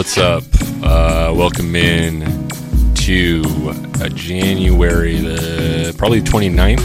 [0.00, 0.44] What's up?
[0.82, 2.48] Uh, welcome in
[2.94, 3.42] to
[4.00, 6.80] uh, January the probably 29th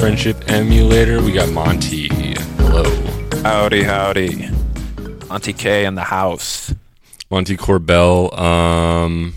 [0.00, 1.20] Friendship Emulator.
[1.20, 2.08] We got Monti.
[2.08, 2.82] Hello.
[3.42, 4.48] Howdy, howdy.
[5.30, 6.74] Auntie K in the house.
[7.30, 8.32] Monti Korbelle.
[8.38, 9.34] Um,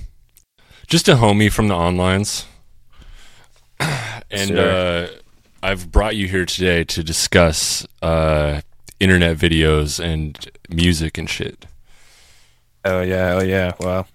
[0.88, 2.46] just a homie from the onlines.
[4.32, 5.07] And uh,
[5.61, 8.61] I've brought you here today to discuss uh,
[9.01, 11.65] internet videos and music and shit.
[12.87, 13.73] Oh yeah, oh yeah.
[13.79, 14.07] Well,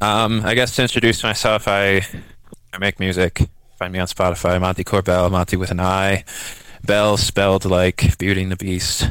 [0.00, 2.02] um, I guess to introduce myself, I
[2.72, 3.48] I make music.
[3.78, 6.24] Find me on Spotify, Monti Korbelle, Monti with an I,
[6.84, 9.08] Belle spelled like Beauty and the Beast.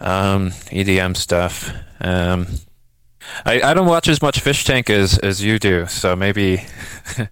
[0.00, 1.72] Um, EDM stuff.
[2.00, 2.46] Um,
[3.44, 6.56] I, I don't watch as much Fish Tank as, as you do, so maybe.
[7.18, 7.28] maybe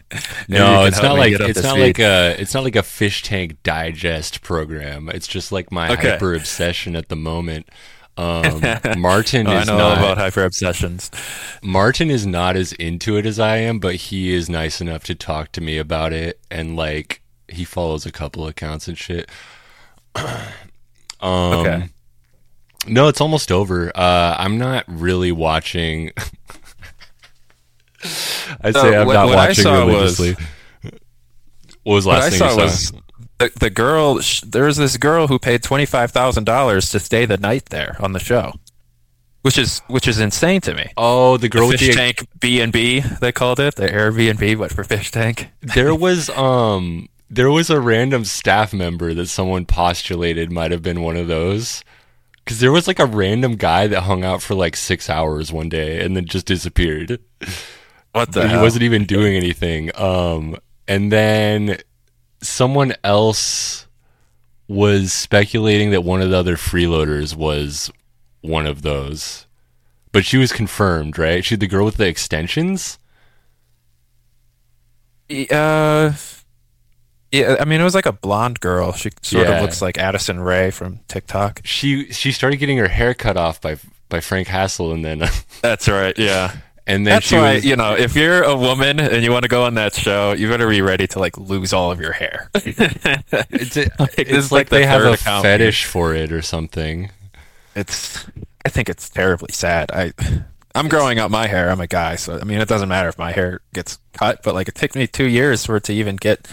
[0.49, 4.43] No, it's not like it's not like a it's not like a fish tank digest
[4.43, 5.09] program.
[5.09, 6.11] It's just like my Okay.
[6.11, 7.69] hyper obsession at the moment.
[8.19, 8.63] Um,
[8.99, 11.11] Martin I is know not about hyper obsessions.
[11.63, 15.15] Martin is not as into it as I am, but he is nice enough to
[15.15, 19.29] talk to me about it and like he follows a couple accounts and shit.
[20.17, 20.33] um
[21.21, 21.89] Okay.
[22.87, 23.91] No, it's almost over.
[23.95, 26.13] Uh I'm not really watching
[28.63, 30.47] I'd So say I'm what- not what I watching saw was- religiously.
[31.83, 32.63] what was the What last I thing saw you saw?
[32.63, 32.93] was
[33.39, 34.21] the, the girl.
[34.21, 37.97] sh- There this girl who paid twenty five thousand dollars to stay the night there
[38.01, 38.55] on the show,
[39.43, 40.91] which is which is insane to me.
[40.97, 43.89] oh, the girl The with fish the tank B and B, they called it the
[43.89, 45.49] Airbnb, but for fish tank.
[45.61, 51.03] there was um there was a random staff member that someone postulated might have been
[51.03, 51.83] one of those
[52.45, 55.69] because there was like a random guy that hung out for like six hours one
[55.69, 57.19] day and then just disappeared
[58.13, 58.63] What the he hell?
[58.63, 61.79] wasn't even doing anything um and then
[62.43, 63.87] someone else
[64.69, 67.91] was speculating that one of the other freeloaders was
[68.41, 69.47] one of those
[70.13, 72.99] but she was confirmed right she the girl with the extensions
[75.31, 76.13] Uh,
[77.33, 78.93] yeah, I mean, it was like a blonde girl.
[78.93, 79.57] She sort Yeah.
[79.57, 81.61] of looks like Addison Rae from TikTok.
[81.65, 83.77] she she started getting her hair cut off by
[84.09, 85.23] by Frank Hassle and then
[85.63, 86.17] That's right.
[86.17, 86.55] Yeah.
[86.87, 89.43] And then That's she why was you know if you're a woman and you want
[89.43, 92.13] to go on that show, you better be ready to like lose all of your
[92.13, 92.49] hair.
[92.55, 97.11] it's, Like, it's like, like the they have a fetish for it or something.
[97.75, 98.25] it's
[98.65, 99.91] I think it's terribly sad.
[99.93, 100.13] I
[100.75, 101.71] I'm growing out my hair.
[101.71, 104.55] I'm a guy, so I mean it doesn't matter if my hair gets cut, but
[104.55, 106.47] like it took me 2 years for it to even get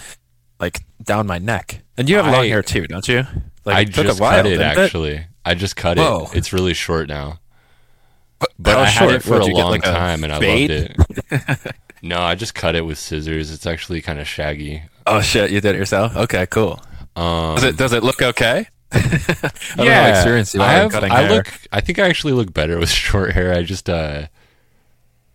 [0.58, 1.82] like down my neck.
[1.96, 3.24] And you have long hair too, don't you?
[3.64, 5.26] Like I just a while, cut it actually.
[5.44, 6.28] I just cut Whoa.
[6.32, 6.38] it.
[6.38, 7.38] It's really short now.
[8.58, 9.14] But, how I had short?
[9.14, 11.74] it for What'd a long like, a time and I loved it.
[12.02, 13.50] no, I just cut it with scissors.
[13.50, 14.82] It's actually kind of shaggy.
[15.06, 16.16] Oh shit, you did it yourself?
[16.16, 16.80] Okay, cool.
[17.16, 18.66] Um, Does it does it look okay?
[18.92, 20.92] I yeah, you I have.
[20.92, 21.30] cutting I hair.
[21.30, 21.52] look.
[21.72, 23.52] I think I actually look better with short hair.
[23.52, 24.26] I just, uh,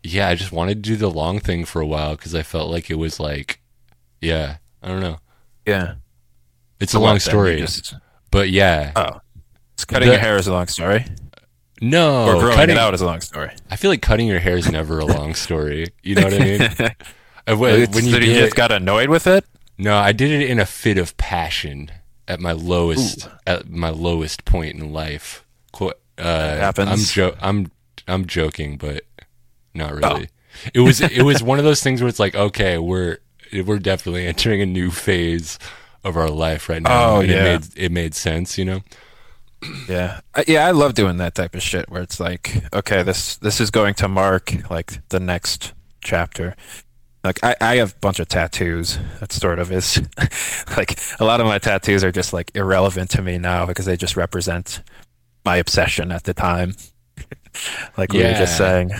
[0.03, 2.69] yeah, I just wanted to do the long thing for a while because I felt
[2.71, 3.59] like it was like,
[4.21, 5.17] yeah, I don't know.
[5.65, 5.95] yeah.
[6.79, 7.93] It's a long story, just-
[8.31, 9.19] but yeah, oh.
[9.73, 11.05] It's cutting The- your hair is a long story.
[11.81, 12.75] No, or growing cutting.
[12.75, 13.51] it out is a long story.
[13.71, 15.87] I feel like cutting your hair is never a long story.
[16.03, 16.69] You know what I mean?
[17.47, 19.43] Uh, when, It's- when you you just it- got annoyed with it?
[19.79, 21.89] no, I did it in a fit of passion
[22.27, 25.43] at my lowest at my lowest point in life.
[25.81, 26.89] Uh, happens.
[26.89, 27.71] I'm jo- I'm
[28.07, 29.03] I'm joking, but
[29.73, 29.95] not Oh.
[29.95, 30.29] really.
[30.75, 33.17] It was it was one of those things where it's like, okay, we're
[33.65, 35.57] we're definitely entering a new phase
[36.03, 37.15] of our life right now.
[37.15, 37.35] Oh, and yeah.
[37.37, 38.81] it made it made sense, you know.
[39.89, 43.37] Yeah, I, yeah, I love doing that type of shit where it's like, okay, this
[43.37, 46.55] this is going to mark like the next chapter.
[47.23, 48.97] Like I, I have a bunch of tattoos.
[49.19, 50.01] That sort of is
[50.77, 53.97] like a lot of my tattoos are just like irrelevant to me now because they
[53.97, 54.81] just represent
[55.43, 56.75] my obsession at the time.
[57.97, 58.91] like we were just saying,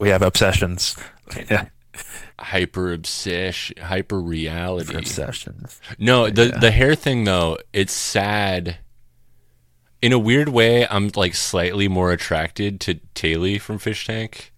[0.00, 0.96] we have obsessions.
[1.48, 1.68] Yeah,
[2.38, 4.94] Hyper obsession, hyper reality.
[4.96, 5.80] obsessions.
[5.98, 6.58] No, the Yeah.
[6.58, 8.76] the hair thing though, it's sad.
[10.02, 14.52] In a weird way, I'm like slightly more attracted to Taylor from Fish Tank.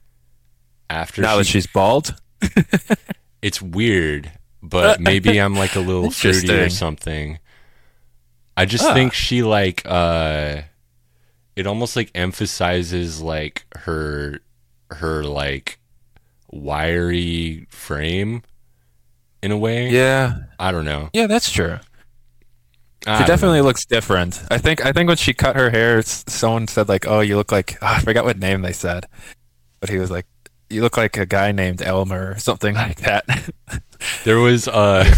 [0.88, 2.14] After Now that she's bald,
[3.42, 4.32] it's weird,
[4.62, 7.38] but maybe I'm like a little fruity or something.
[8.56, 8.94] I just Ah.
[8.94, 10.62] think she like uh
[11.56, 14.40] it almost like emphasizes like her
[14.90, 15.78] her like
[16.50, 18.42] wiry frame
[19.42, 19.90] in a way.
[19.90, 21.10] yeah, I don't know.
[21.12, 21.78] yeah, that's true.
[23.06, 24.42] I She definitely looks different.
[24.50, 27.52] I think I think when she cut her hair, someone said like, "Oh, you look
[27.52, 29.06] like oh, I forgot what name they said,"
[29.80, 30.26] but he was like,
[30.70, 33.24] "You look like a guy named Elmer or something like that."
[34.24, 35.12] There was uh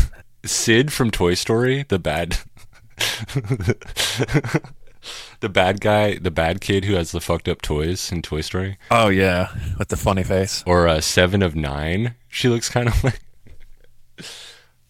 [0.44, 2.38] Sid from Toy Story, the bad
[5.41, 8.79] the bad guy, the bad kid who has the fucked up toys in Toy Story,
[8.91, 9.49] Oh yeah,
[9.79, 10.62] with the funny face.
[10.67, 12.15] or uh, Seven of Nine.
[12.29, 13.21] She looks kind of like.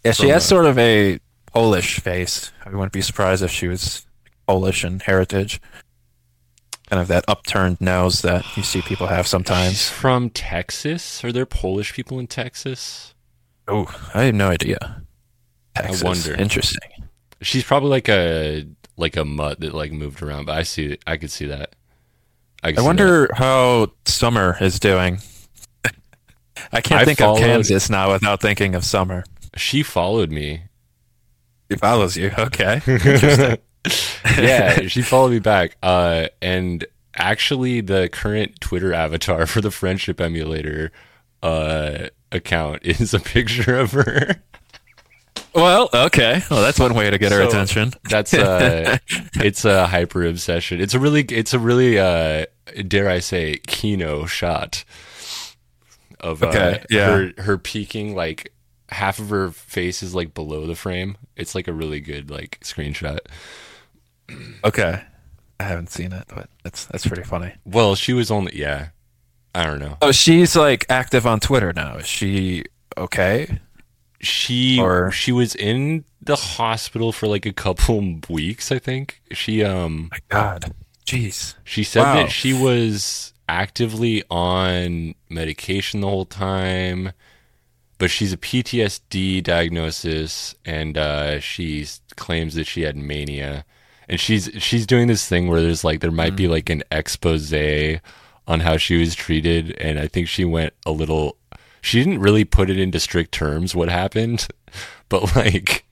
[0.04, 1.18] Yeah, she has uh, sort of a
[1.56, 2.52] Polish face.
[2.64, 4.06] I wouldn't be surprised if she was
[4.46, 5.60] Polish in heritage.
[6.88, 9.88] Kind of that upturned nose that you see people have She's sometimes.
[9.88, 11.24] from Texas.
[11.24, 13.14] Are there Polish people in Texas?
[13.66, 15.02] Oh, I have no idea.
[15.74, 16.02] Texas.
[16.02, 16.34] wonder.
[16.40, 16.90] Interesting.
[17.42, 18.66] She's probably like a
[18.96, 20.44] like a mutt that like moved around.
[20.46, 21.74] But I see, I could see that.
[22.62, 25.18] I, I wonder how Summer is doing.
[26.72, 29.24] I can't I think followed- of Kansas now without thinking of Summer.
[29.56, 30.62] she followed me.
[31.68, 32.30] He follows you.
[32.38, 32.80] Okay.
[34.38, 35.76] yeah, she followed me back.
[35.82, 36.84] Uh, and
[37.16, 40.92] actually, the current Twitter avatar for the Friendship Emulator
[41.42, 44.42] uh, account is a picture of her.
[45.54, 46.42] well, okay.
[46.50, 47.92] Well, that's one way to get her So- attention.
[48.08, 48.98] That's uh,
[49.36, 50.80] it's a hyper obsession.
[50.80, 52.46] It's a really, it's a really, uh,
[52.86, 54.84] dare I say, kino shot
[56.20, 57.06] of uh, Okay, yeah.
[57.10, 58.52] her her peeking like
[58.96, 61.16] half of her face is like below the frame.
[61.36, 63.18] It's like a really good like screenshot.
[64.64, 65.02] Okay.
[65.58, 67.52] I haven't seen it, but that's that's pretty funny.
[67.64, 68.88] Well, she was only yeah.
[69.54, 69.96] I don't know.
[70.02, 71.96] Oh, she's like active on Twitter now.
[71.96, 72.64] Is she
[72.98, 73.60] okay?
[74.20, 79.20] She Or- she was in the hospital for like a couple weeks, I think.
[79.32, 80.74] She um My God.
[81.06, 81.54] Jeez.
[81.64, 82.14] she said Wow.
[82.14, 87.12] that she was actively on medication the whole time,
[87.98, 93.64] but she's a PTSD diagnosis and uh she claims that she had mania.
[94.08, 97.52] And she's she's doing this thing where there's like there might be like an expose
[97.52, 101.36] on how she was treated and I think she went a little
[101.80, 104.46] she didn't really put it into strict terms what happened,
[105.08, 105.84] but like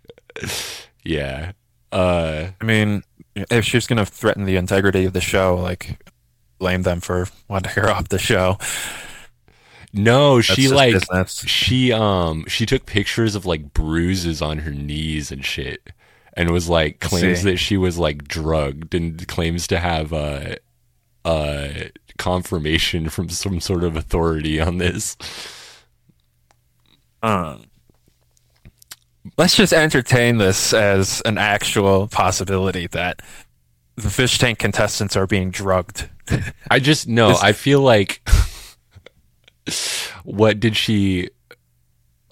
[1.04, 1.52] yeah.
[1.90, 3.02] Uh I mean,
[3.34, 5.98] if she's going to threaten the integrity of the show, like
[6.58, 8.58] blame them for wanting her off the show.
[9.94, 11.38] No, That's she like business.
[11.46, 15.88] she um she took pictures of like bruises on her knees and shit
[16.34, 20.56] and was like claims that she was like drugged and claims to have uh
[21.24, 21.68] uh
[22.18, 25.16] confirmation from some sort of authority on this.
[27.22, 27.64] Um,
[29.38, 33.22] let's just entertain this as an actual possibility that
[33.96, 36.08] the fish tank contestants are being drugged.
[36.70, 38.20] I just no, I feel like
[40.24, 41.30] what did she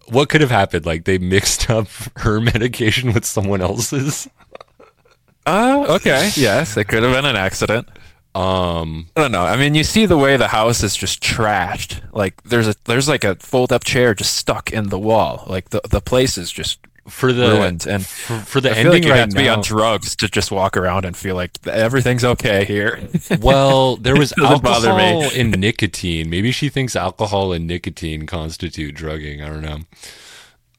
[0.08, 0.84] what could have happened?
[0.86, 4.28] Like they mixed up her medication with someone else's.
[5.46, 6.30] Oh, okay.
[6.36, 7.88] Yes, it could have been an accident.
[8.34, 9.44] Um I don't know.
[9.44, 12.00] I mean, you see the way the house is just trashed.
[12.12, 15.44] Like there's a there's like a fold up chair just stuck in the wall.
[15.46, 16.78] Like the the place is just
[17.08, 17.86] for the ruined.
[17.86, 20.16] And for, for the I feel ending like you right have to be on drugs
[20.16, 23.00] to just walk around and feel like everything's okay here.
[23.40, 26.30] Well, there was alcohol and nicotine.
[26.30, 29.42] Maybe she thinks alcohol and nicotine constitute drugging.
[29.42, 29.78] I don't know.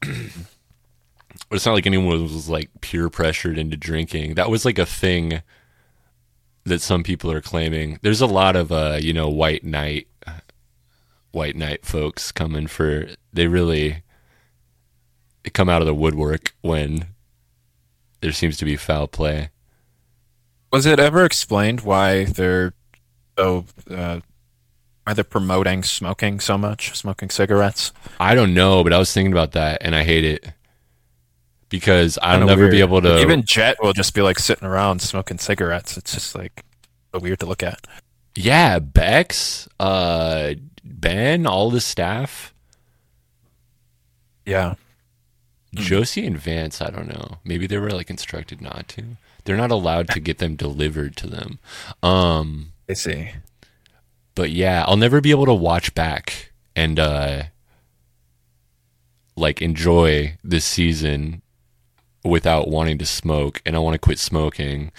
[0.00, 4.34] but it's not like anyone was like peer pressured into drinking.
[4.34, 5.42] That was like a thing
[6.64, 7.98] that some people are claiming.
[8.02, 10.06] There's a lot of uh, you know, white knight
[11.34, 14.02] white knight folks coming for they really
[15.52, 17.06] come out of the woodwork when
[18.20, 19.50] there seems to be foul play.
[20.72, 22.72] Was it ever explained why they're
[23.38, 24.20] so uh,
[25.04, 27.92] why they're promoting smoking so much, smoking cigarettes?
[28.18, 30.46] I don't know, but I was thinking about that and I hate it
[31.68, 33.20] because I'll never be able to.
[33.20, 35.96] Even Jet will just be like sitting around smoking cigarettes.
[35.96, 36.64] It's just like
[37.12, 37.86] so weird to look at.
[38.34, 42.52] yeah, Bex, uh, Ben, all the staff,
[44.46, 44.74] Yeah.
[45.74, 46.80] Josie and Vance.
[46.80, 47.38] I don't know.
[47.44, 49.16] Maybe they were like instructed not to.
[49.44, 51.58] They're not allowed to get them delivered to them.
[52.02, 53.30] Um, I see.
[54.34, 57.42] but yeah, I'll never be able to watch back and uh,
[59.36, 61.42] like enjoy this season
[62.24, 64.92] without wanting to smoke, and I want to quit smoking.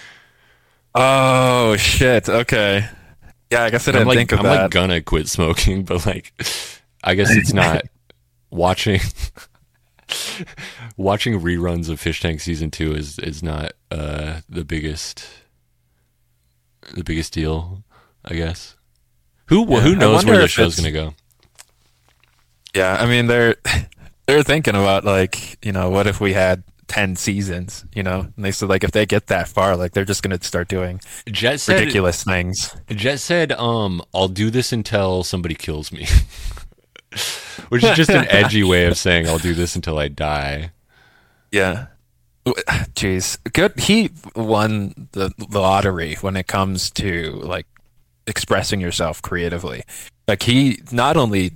[0.94, 2.29] Oh shit.
[2.29, 2.88] Okay.
[3.51, 4.62] Yeah, I guess I I'm didn't like think of I'm that.
[4.63, 6.34] like gonna quit smoking, but like
[7.03, 7.84] I guess it's not
[8.51, 9.00] watching
[10.98, 15.27] watching reruns of Fish Tank season two is is not uh the biggest
[16.94, 17.84] the biggest deal,
[18.24, 18.75] I guess.
[19.48, 21.13] Who Yeah, who knows where the show's gonna go?
[22.74, 23.56] yeah, I mean they're
[24.27, 28.27] they're thinking about like you know what if we had ten seasons, you know?
[28.36, 31.00] And they said like if they get that far, like they're just gonna start doing
[31.27, 32.75] Jet said ridiculous things.
[32.89, 36.08] Jet said, um, I'll do this until somebody kills me.
[37.69, 40.72] Which is just an edgy way of saying I'll do this until I die.
[41.51, 41.88] Yeah.
[42.45, 43.79] Jeez, good.
[43.79, 47.65] He won the, the lottery when it comes to like
[48.27, 49.84] expressing yourself creatively.
[50.27, 51.53] Like he not only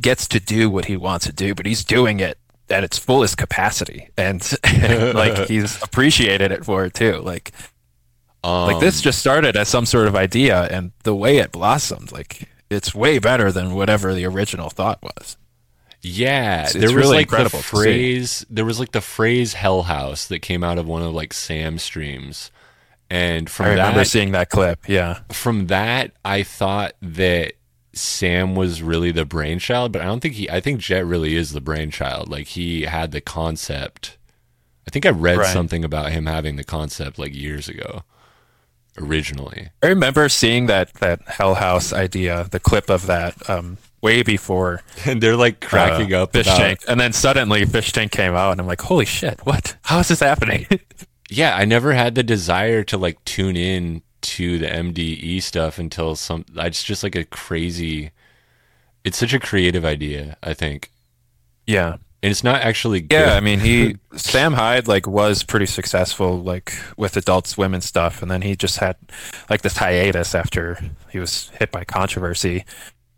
[0.00, 2.38] gets to do what he wants to do, but he's doing it
[2.70, 4.40] at its fullest capacity, and
[5.14, 7.18] like he's appreciated it for it too.
[7.18, 7.52] Like
[8.44, 12.12] Um, like this just started as some sort of idea, and the way it blossomed,
[12.12, 15.36] like it's way better than whatever the original thought was.
[16.00, 18.44] Yeah, It's- there it's was really like the phrase.
[18.50, 21.82] There was like the phrase "Hell House" that came out of one of like Sam's
[21.84, 22.50] streams,
[23.08, 24.88] and from I remember that, seeing that clip.
[24.88, 27.52] Yeah, from that, I thought that
[27.94, 30.50] Sam was really the brainchild, but I don't think he.
[30.50, 32.28] I think Jet really is the brainchild.
[32.28, 34.18] Like he had the concept.
[34.88, 35.52] I think I read Right.
[35.52, 38.02] something about him having the concept like years ago,
[38.98, 39.70] originally.
[39.82, 44.82] I remember seeing that that Hell House idea, the clip of that, um, way before
[45.06, 48.34] And they're like cracking uh, up Fish about- Tank, and then suddenly Fish Tank came
[48.34, 49.76] out, and I'm like, holy shit, what?
[49.82, 50.66] How is this happening?
[51.30, 56.14] yeah, I never had the desire to like tune in to the MDE stuff until
[56.14, 56.44] some.
[56.54, 58.10] It's just like a crazy.
[59.04, 60.92] It's such a creative idea, I think,
[61.66, 63.16] yeah, and it's not actually good.
[63.26, 63.34] yeah.
[63.34, 68.22] I mean, he Sam Hyde like was pretty successful like with Adult Swim and stuff,
[68.22, 68.96] and then he just had
[69.50, 70.78] like this hiatus after
[71.10, 72.64] he was hit by controversy.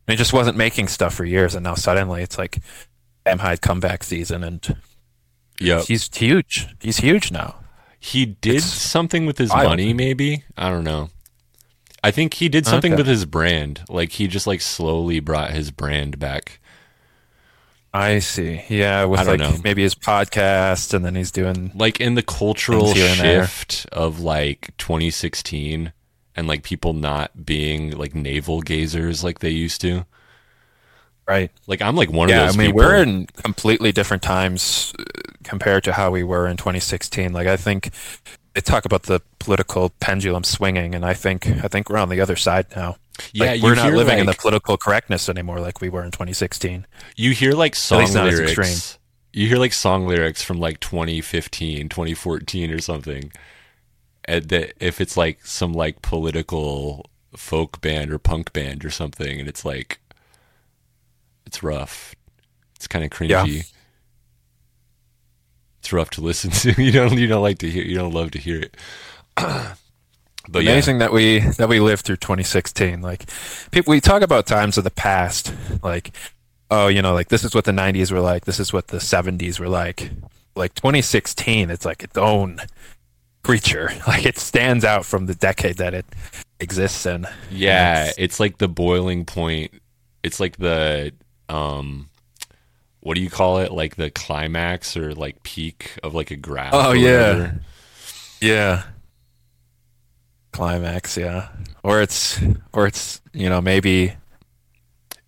[0.06, 2.58] And he just wasn't making stuff for years, and now suddenly it's like
[3.26, 4.76] Sam Hyde comeback season, and
[5.60, 6.68] yeah he's huge.
[6.80, 7.56] He's huge now.
[8.00, 9.70] He did It's something with his wild.
[9.70, 10.44] money, maybe.
[10.58, 11.08] I don't know.
[12.02, 13.00] I think he did something Okay.
[13.00, 13.82] with his brand.
[13.88, 16.60] Like he just like slowly brought his brand back.
[17.96, 18.60] I see.
[18.68, 19.56] Yeah, with like know.
[19.62, 23.42] maybe his podcast, and then he's doing Like in the cultural Things here and there.
[23.46, 25.92] shift of like 2016
[26.34, 30.06] and like people not being like navel gazers like they used to.
[31.28, 31.50] right.
[31.68, 32.82] Like I'm like one yeah, of those I mean, people.
[32.84, 35.04] we're in completely different times uh,
[35.44, 37.32] compared to how we were in 2016.
[37.32, 37.90] Like, I think
[38.54, 42.20] they talk about the political pendulum swinging, and I think I think we're on the
[42.20, 42.96] other side now.
[43.32, 46.86] Yeah, Like, we're not living in the political correctness anymore like we were in 2016.
[47.16, 48.98] You hear like song lyrics.
[49.32, 53.32] You hear like song lyrics from like 2015, 2014 or something.
[54.24, 59.40] And that if it's like some like political folk band or punk band or something
[59.40, 59.98] and it's like
[61.46, 62.14] it's rough.
[62.76, 63.30] It's kind of cringy.
[63.30, 63.62] Yeah.
[65.80, 66.82] It's rough to listen to.
[66.82, 68.76] You don't you don't like to hear you don't love to hear it.
[70.48, 70.72] but yeah.
[70.72, 73.00] Amazing that we that we lived through 2016.
[73.02, 73.24] Like,
[73.70, 76.14] people, we talk about times of the past, like,
[76.70, 78.44] oh, you know, like this is what the 90s were like.
[78.44, 80.10] This is what the 70s were like.
[80.56, 82.58] Like 2016, it's like its own
[83.42, 83.90] creature.
[84.06, 86.06] Like it stands out from the decade that it
[86.60, 87.26] exists in.
[87.50, 89.72] Yeah, It's- it's like the boiling point.
[90.22, 91.12] It's like the
[91.48, 92.08] um
[93.00, 93.70] what do you call it?
[93.70, 96.72] Like the climax or like peak of like a graph.
[96.72, 97.32] Oh, yeah.
[97.32, 97.60] whatever.
[98.40, 98.82] Yeah.
[100.54, 101.48] Climax, yeah.
[101.82, 102.40] Or it's
[102.72, 104.14] or it's you know maybe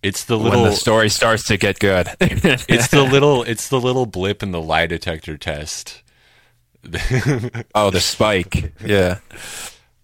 [0.01, 2.07] It's the little when the story starts to get good.
[2.21, 6.01] it's the little it's the little blip in the lie detector test.
[7.75, 8.73] oh the spike.
[8.83, 9.19] Yeah.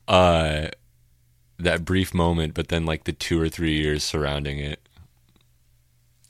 [0.09, 0.67] uh
[1.57, 4.81] that brief moment, but then like the two or three years surrounding it.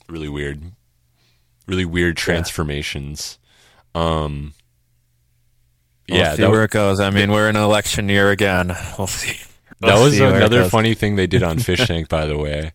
[0.08, 0.62] Really weird.
[1.66, 3.40] Really weird transformations.
[3.92, 4.63] Um We'll
[6.06, 7.00] yeah, see that, where it goes.
[7.00, 8.74] I mean, we're in an election year again.
[8.98, 9.38] We'll see.
[9.80, 12.72] That We'll was see another funny thing they did on Fish Tank, by the way,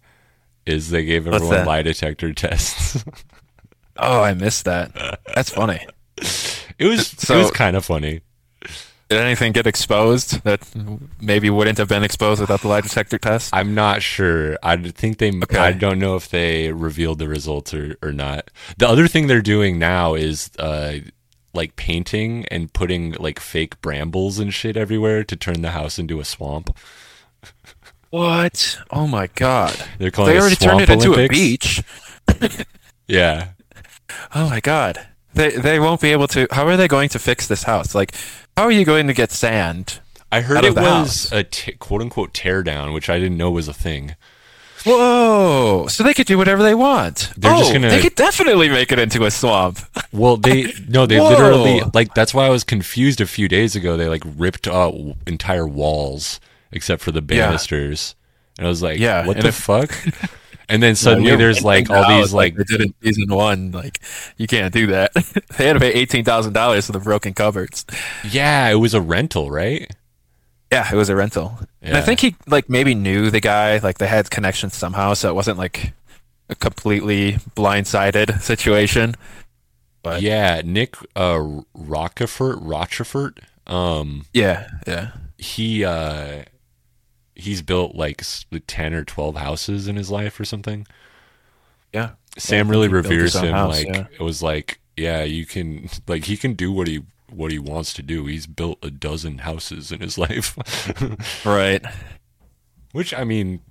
[0.65, 1.67] is they gave everyone that?
[1.67, 3.03] lie detector tests.
[4.01, 5.19] Oh, I missed that.
[5.35, 5.85] That's funny.
[6.15, 8.21] it was So- it was kind of funny.
[9.09, 10.61] Did anything get exposed that
[11.19, 13.49] maybe wouldn't have been exposed without the lie detector test?
[13.53, 14.57] I'm not sure.
[14.63, 15.31] I think they.
[15.31, 15.57] Okay.
[15.57, 18.51] I don't know if they revealed the results or or not.
[18.77, 20.99] The other thing they're doing now is uh
[21.59, 26.19] like painting and putting like fake brambles and shit everywhere to turn the house into
[26.19, 26.75] a swamp.
[28.11, 28.79] What?
[28.89, 29.75] Oh my god!
[29.99, 31.83] They're calling They already turned it into a beach.
[33.07, 33.49] Yeah.
[34.33, 35.07] Oh my god!
[35.33, 36.47] They they won't be able to.
[36.51, 37.93] How are they going to fix this house?
[37.93, 38.15] Like,
[38.57, 39.99] how are you going to get sand?
[40.31, 41.31] I heard it was house.
[41.31, 44.15] a t- quote unquote tear down, which I didn't know was a thing.
[44.85, 45.87] Whoa!
[45.87, 47.31] So they could do whatever they want.
[47.37, 49.79] They're oh, just gonna- They could definitely make it into a swamp.
[50.11, 51.29] Well, they no, they Whoa.
[51.29, 53.97] literally like that's why I was confused a few days ago.
[53.97, 54.95] They like ripped out
[55.27, 56.39] entire walls
[56.71, 57.47] except for the Yeah.
[57.47, 58.15] banisters,
[58.57, 59.91] and I was like, Yeah, what the if- fuck?"
[60.71, 63.71] And then suddenly there's like all these house like they did in season one.
[63.71, 63.99] Like,
[64.37, 65.11] you can't do that.
[65.57, 67.87] they had to pay eighteen thousand dollars for the broken cupboards.
[68.29, 69.89] yeah, it was a rental, right?
[70.71, 71.59] Yeah, it was a rental.
[71.81, 75.29] And I think he like maybe knew the guy, like they had connections somehow, so
[75.29, 75.93] it wasn't like
[76.49, 79.15] a completely blindsided situation.
[80.03, 83.39] But yeah, Nick uh, Rockefort, Rochefort.
[83.67, 85.11] Um, yeah, yeah.
[85.37, 86.43] he uh,
[87.35, 88.23] he's built like
[88.67, 90.85] ten or twelve houses in his life or something.
[91.93, 92.11] Yeah.
[92.37, 93.53] Sam Yeah, really he built his reveres him.
[93.53, 94.05] house, like yeah.
[94.11, 97.93] it was like, yeah, you can like he can do what he what he wants
[97.93, 98.25] to do.
[98.25, 100.57] He's built a dozen houses in his life.
[101.45, 101.83] Right.
[102.91, 103.61] Which I mean,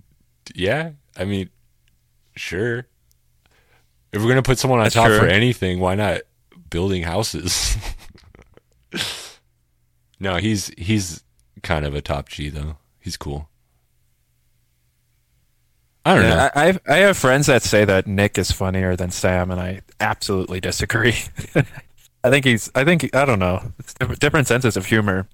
[0.55, 1.51] yeah, I mean,
[2.37, 2.87] sure.
[4.13, 5.19] If we're gonna put someone on That's top true.
[5.19, 6.23] for anything, why not
[6.71, 7.77] building houses?
[10.21, 11.25] no, he's he's
[11.63, 12.77] kind of a top G though.
[13.01, 13.49] He's cool.
[16.05, 16.29] I don't know.
[16.37, 19.51] Yeah, I, I have, I have friends that say that Nick is funnier than Sam,
[19.51, 21.17] and I absolutely disagree.
[22.25, 22.71] I think he's.
[22.75, 23.73] I think I don't know.
[23.79, 25.29] It's different, different senses of humor,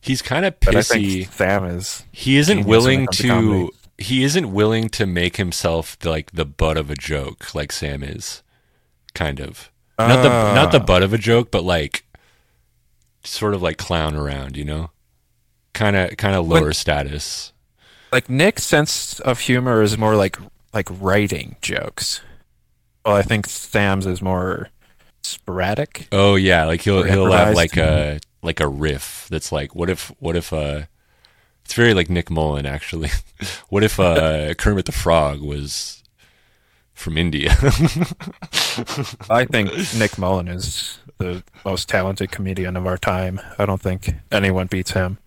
[0.00, 1.30] He's kind of pissy.
[1.32, 2.04] Sam is.
[2.12, 3.70] he isn't when willing to to.
[3.98, 8.42] he isn't willing to make himself like the butt of a joke, like Sam is.
[9.14, 9.70] Kind of.
[9.98, 10.84] Not the not the Ah.
[10.84, 12.04] butt of a joke, but like
[13.24, 14.90] sort of like clown around, you know?
[15.72, 17.52] Kind of kind of When- lower status.
[18.12, 20.36] like Nick's sense of humor is more like
[20.72, 22.20] like writing jokes.
[23.04, 24.68] Well, I think Sam's is more
[25.22, 26.08] sporadic.
[26.12, 30.12] Oh yeah, like he'll he'll have like a like a riff that's like what if
[30.18, 30.82] what if uh
[31.64, 33.10] it's very like Nick Mullen actually.
[33.68, 36.02] what if uh Kermit the Frog was
[36.94, 37.50] from India?
[39.30, 43.40] I think Nick Mullen is the most talented comedian of our time.
[43.58, 45.18] I don't think anyone beats him.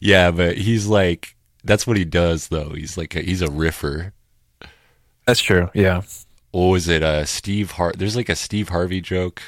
[0.00, 2.70] yeah, but he's like that's what he does though.
[2.70, 4.12] He's like a, he's a riffer.
[5.26, 5.70] That's true.
[5.74, 6.02] Yeah.
[6.54, 9.42] Or was it a Steve Har there's like a Steve Harvey joke.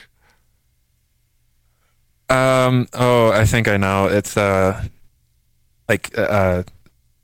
[2.28, 2.88] Um.
[2.92, 4.08] Oh, I think I know.
[4.08, 4.82] It's uh,
[5.88, 6.64] like uh,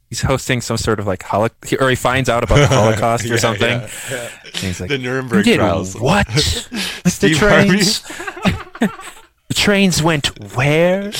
[0.08, 1.48] he's hosting some sort of like holo-
[1.80, 3.80] or he finds out about the Holocaust or something.
[3.80, 4.30] yeah.
[4.44, 5.98] And he's like, The Nuremberg trials.
[5.98, 6.26] what?
[7.02, 8.02] the Steve trains.
[8.78, 11.12] the trains went where?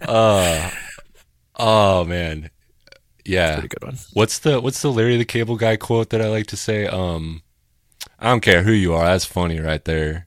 [0.00, 0.70] Uh,
[1.56, 2.48] oh man.
[3.26, 3.46] Yeah.
[3.48, 3.98] that's Pretty good one.
[4.14, 6.86] What's the what's the Larry the Cable Guy quote that I like to say?
[6.86, 7.42] Um,
[8.24, 9.04] I don't care who you are.
[9.04, 10.26] That's funny right there.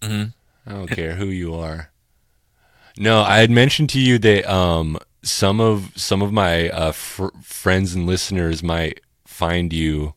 [0.00, 0.32] Mhm.
[0.64, 1.90] I don't care who you are.
[2.96, 7.34] No, I had mentioned to you that um some of some of my uh, fr-
[7.42, 10.14] friends and listeners might find you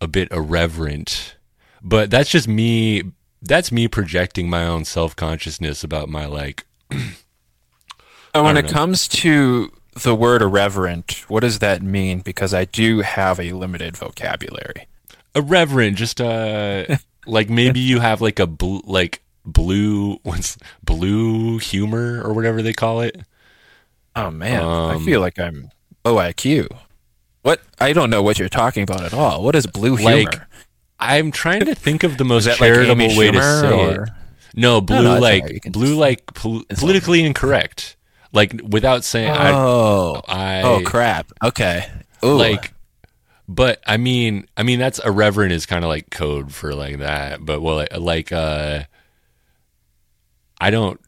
[0.00, 1.36] a bit irreverent,
[1.82, 3.04] but that's just me.
[3.40, 8.72] That's me projecting my own self consciousness about my like And when it know.
[8.72, 9.70] comes to
[10.02, 12.20] the word irreverent, what does that mean?
[12.20, 14.88] Because I do have a limited vocabulary.
[15.38, 16.84] Irreverent just uh
[17.26, 22.72] like maybe you have like a bl- like blue what's blue humor or whatever they
[22.72, 23.20] call it
[24.16, 25.70] Oh man, I Um, feel like I'm
[26.04, 26.66] low IQ.
[27.42, 27.60] What?
[27.78, 29.44] I don't know what you're talking about at all.
[29.44, 30.48] What is blue Like, humor?
[31.00, 34.08] i'm trying to think of the most like charitable Amy way to say or- it
[34.56, 37.96] no blue no, it's like blue like pol- politically incorrect
[38.32, 41.30] like without saying Oh, i i oh crap.
[41.44, 41.88] Okay.
[42.24, 42.32] Ooh.
[42.34, 42.72] like
[43.48, 47.44] but i mean i mean that's irreverent is kind of like code for like that.
[47.44, 48.82] But well like, like uh
[50.60, 51.00] i don't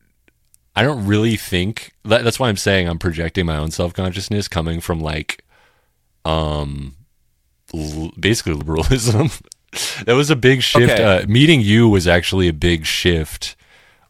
[0.75, 4.81] i don't really think that, that's why i'm saying i'm projecting my own self-consciousness coming
[4.81, 5.45] from like
[6.25, 6.97] um
[7.75, 9.31] l- basically liberalism.
[10.05, 10.95] That was a big shift.
[10.95, 11.05] Okay.
[11.05, 13.55] uh, meeting you was actually a big shift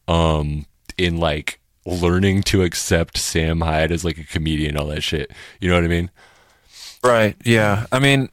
[0.08, 0.64] um
[0.96, 5.30] in like learning to accept sam hyde as like a comedian all that shit.
[5.60, 6.10] You know what i mean
[7.02, 7.36] Right.
[7.44, 7.86] Yeah.
[7.92, 8.28] I mean,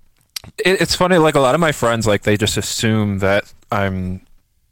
[0.57, 1.17] it, it's funny.
[1.17, 4.21] Like a lot of my friends, like they just assume that I'm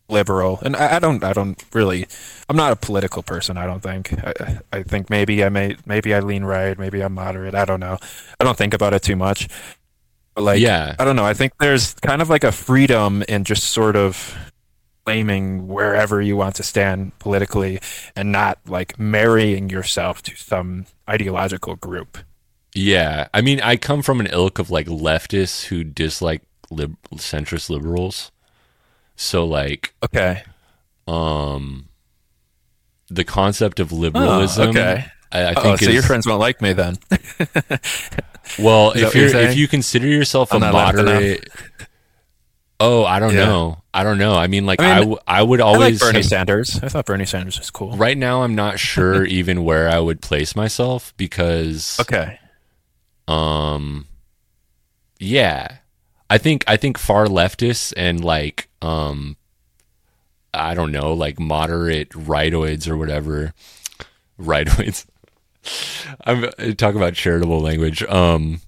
[0.09, 1.23] liberal, and I, I don't.
[1.23, 2.07] I don't really.
[2.49, 3.57] I'm not a political person.
[3.57, 4.13] I don't think.
[4.13, 5.77] I, I think maybe I may.
[5.85, 6.77] Maybe I lean right.
[6.77, 7.55] Maybe I'm moderate.
[7.55, 7.97] I don't know.
[8.39, 9.47] I don't think about it too much.
[10.35, 10.95] But like, Yeah.
[10.99, 11.25] I don't know.
[11.25, 14.35] I think there's kind of like a freedom in just sort of
[15.05, 17.79] claiming wherever you want to stand politically,
[18.15, 22.17] and not like marrying yourself to some ideological group.
[22.75, 27.69] Yeah, I mean, I come from an ilk of like leftists who dislike lib- centrist
[27.69, 28.31] liberals.
[29.15, 30.43] So like, Okay.
[31.07, 31.87] um,
[33.09, 34.67] the concept of liberalism.
[34.67, 35.05] Oh, okay.
[35.31, 36.97] I, I Oh, think so is, your friends won't like me then.
[38.59, 40.73] well, if you're if you consider yourself a I'm enough.
[40.73, 41.47] moderate.
[42.77, 43.45] Oh, I don't Yeah.
[43.45, 43.81] know.
[43.93, 44.35] I don't know.
[44.35, 46.77] I mean, like I I, mean, w- I would I like always Bernie have- Sanders.
[46.83, 47.95] I thought Bernie Sanders was cool.
[47.95, 48.43] right now.
[48.43, 52.37] I'm not sure even where I would place myself because Okay.
[53.27, 54.07] Um
[55.19, 55.77] yeah.
[56.29, 59.37] I think i think far leftists and like um
[60.53, 63.53] i don't know like moderate rightoids or whatever.
[64.39, 65.05] Rightoids.
[66.25, 66.43] I'm
[66.75, 68.03] talking about charitable language.
[68.03, 68.61] Um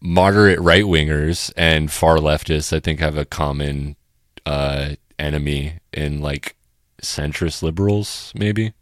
[0.00, 3.94] moderate right wingers and far leftists i think have a common
[4.44, 6.56] uh enemy in like
[7.02, 8.72] centrist liberals, maybe,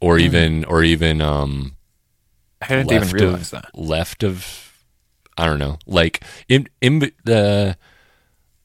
[0.00, 1.76] or even or even um
[2.62, 3.70] I didn't left even realize of, that.
[3.78, 4.72] left of
[5.38, 7.76] I don't know, like in in the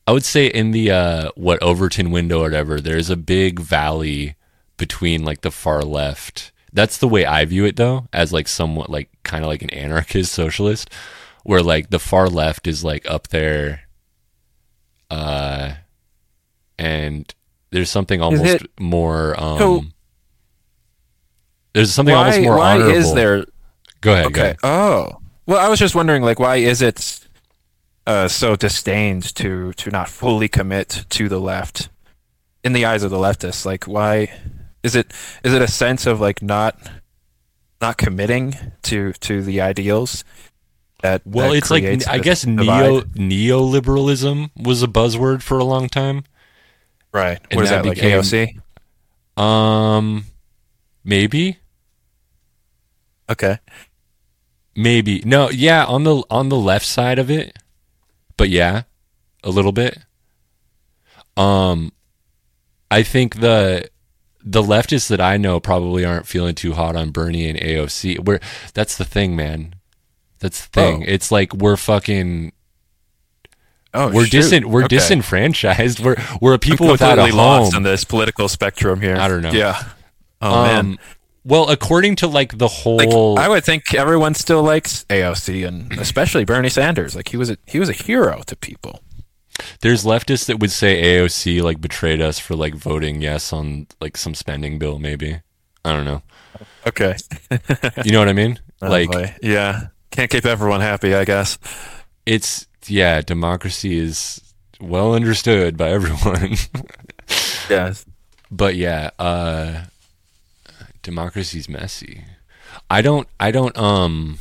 [0.06, 4.36] I would say in the uh what Overton window or whatever, there's a big valley
[4.78, 6.52] between like the far left.
[6.74, 9.70] That's the way I view it though, as like somewhat like kind of like an
[9.72, 10.90] anarchist socialist,
[11.44, 13.82] where like the far left is like up there,
[15.10, 15.74] uh,
[16.78, 17.34] and
[17.72, 19.58] there's something almost it- more um.
[19.58, 19.84] So-
[21.74, 22.96] there's something almost more why honorable.
[22.96, 23.46] is there
[24.02, 24.24] Go ahead.
[24.26, 24.42] Go Okay.
[24.42, 24.58] ahead.
[24.64, 25.20] Oh.
[25.46, 27.20] Well, I was just wondering, like, why is it
[28.06, 31.90] uh, so disdained to to not fully commit to the left
[32.64, 33.66] in the eyes of the leftists?
[33.66, 34.30] Like, why
[34.84, 35.12] is it
[35.44, 36.78] is it a sense of like not
[37.82, 40.24] not committing to to the ideals?
[41.02, 42.66] That Well, that it's like I guess divide?
[42.66, 46.24] neo neoliberalism was a buzzword for a long time.
[47.14, 47.40] right.
[47.52, 48.60] and What is that that, like became- AOC?
[49.42, 50.26] Um,
[51.04, 51.58] maybe,
[53.30, 53.60] Okay.
[54.78, 57.58] Maybe no, yeah, on the on the left side of it,
[58.38, 58.84] but yeah,
[59.44, 59.98] a little bit.
[61.36, 61.92] Um,
[62.90, 63.90] I think the
[64.44, 68.24] the leftists that I know probably aren't feeling too hot on Bernie and AOC.
[68.24, 68.40] We're
[68.74, 69.76] that's the thing, man.
[70.40, 71.02] That's the thing.
[71.04, 71.06] Oh.
[71.08, 72.54] It's like we're fucking
[73.94, 74.44] Oh, we're shoot.
[74.44, 74.98] disin we're Okay.
[74.98, 76.00] disenfranchised.
[76.00, 77.74] We're we're people without a home.
[77.76, 79.18] on this political spectrum here.
[79.18, 79.52] I don't know.
[79.52, 79.82] Yeah.
[80.42, 80.98] Oh man.
[81.48, 85.94] Well, according to like the Like, whole, I would think everyone still likes AOC and
[86.00, 87.16] especially Bernie Sanders.
[87.16, 89.00] Like he was a he was a hero to people.
[89.82, 94.18] there's leftists that would say AOC like betrayed us for like voting yes on like
[94.18, 95.00] some spending bill.
[95.00, 95.40] Maybe
[95.86, 96.22] I don't know.
[96.86, 97.16] Okay.
[98.04, 98.60] You know what I mean?
[98.80, 99.34] Oh, like boy.
[99.42, 101.58] yeah, can't keep everyone happy, I guess.
[102.28, 104.40] it's yeah, democracy is
[104.80, 106.58] well understood by everyone.
[107.72, 108.06] yes.
[108.52, 109.86] but yeah, uh
[111.08, 112.26] democracy's messy.
[112.90, 114.38] I don't I don't um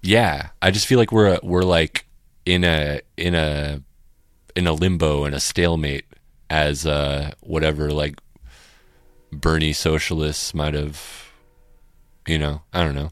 [0.00, 2.06] yeah, I just feel like we're we're like
[2.46, 3.82] in a in a
[4.56, 6.06] in a limbo and a stalemate
[6.48, 8.18] as uh whatever like
[9.30, 11.30] Bernie socialists might have
[12.26, 13.10] you know, I don't know.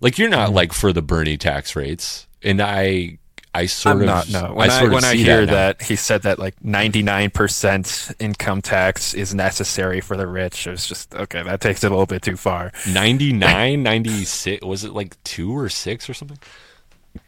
[0.00, 3.18] Like you're not like for the Bernie tax rates and I
[3.54, 4.54] I sort I'm of not no.
[4.54, 5.52] When I, of when I hear now.
[5.52, 11.14] that, he said that like 99% income tax is necessary for the rich, it's just
[11.14, 11.42] okay.
[11.42, 12.72] That takes it a little bit too far.
[12.88, 16.38] 99 96 was it like 2 or 6 or something?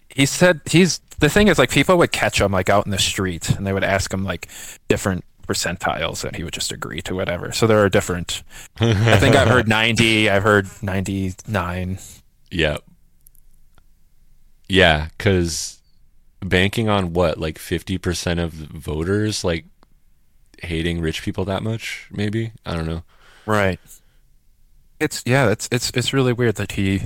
[0.09, 2.99] He said he's the thing is like people would catch him like out in the
[2.99, 4.49] street and they would ask him like
[4.89, 7.51] different percentiles and he would just agree to whatever.
[7.53, 8.43] So there are different.
[8.79, 10.31] I think I've heard 90.
[10.31, 11.99] I've heard 99.
[12.51, 12.79] Yeah.
[14.69, 15.80] Yeah, because
[16.41, 19.67] banking on what, like 50% of voters, like
[20.63, 22.53] hating rich people that much, maybe?
[22.65, 23.03] I don't know.
[23.47, 23.81] Right.
[24.99, 26.99] It's yeah, it's it's it's really weird that he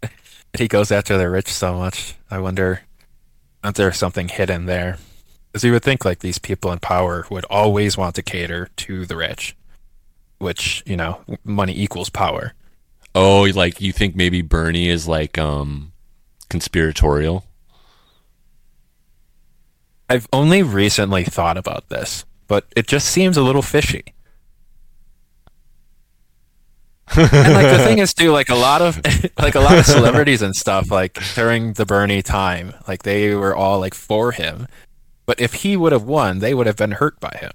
[0.00, 0.10] that
[0.58, 2.14] he goes after the rich so much.
[2.30, 2.80] I wonder
[3.62, 4.98] if there's something hidden there.
[5.52, 9.06] Because you would think like these people in power would always want to cater to
[9.06, 9.56] the rich,
[10.38, 12.54] which you know money equals power.
[13.14, 15.92] Oh, like you think maybe Bernie is like um
[16.48, 17.45] conspiratorial?
[20.08, 24.04] I've only recently thought about this, but it just seems a little fishy.
[27.16, 29.00] and like the thing is too, like a lot of
[29.38, 33.54] like a lot of celebrities and stuff, like during the Bernie time, like they were
[33.54, 34.66] all like for him.
[35.24, 37.52] But if he would have won, they would have been hurt by him.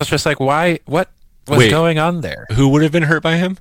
[0.00, 1.10] It's just like why what
[1.48, 1.70] was Wait.
[1.70, 2.46] going on there?
[2.52, 3.58] Who would have been hurt by him?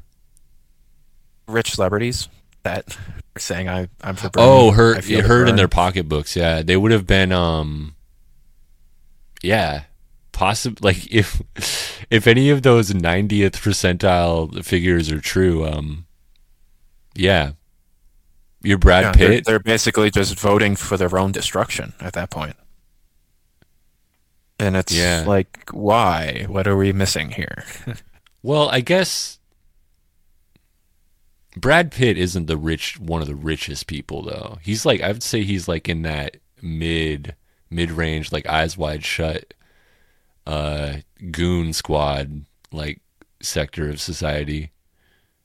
[1.47, 2.27] Rich celebrities
[2.63, 2.97] that
[3.37, 4.45] saying I I'm for Bernie.
[4.47, 6.35] Oh, I hurt feel hurt in their pocketbooks.
[6.35, 7.95] Yeah, they would have been um
[9.41, 9.83] yeah,
[10.31, 11.41] possibly like if
[12.09, 16.05] if any of those 90th percentile figures are true, um
[17.15, 17.51] yeah.
[18.63, 19.45] You're Brad Yeah, they're, Pitt.
[19.45, 22.55] they're basically just voting for their own destruction at that point.
[24.59, 25.23] And it's Yeah.
[25.25, 26.45] like, why?
[26.47, 27.63] What are we missing here?
[28.43, 29.37] Well, I guess
[31.55, 34.57] Brad Pitt isn't the rich one of the richest people though.
[34.61, 37.35] He's like I would say he's like in that mid
[37.69, 39.53] mid range like eyes wide shut
[40.47, 40.97] uh
[41.31, 43.01] goon squad like
[43.41, 44.71] sector of society.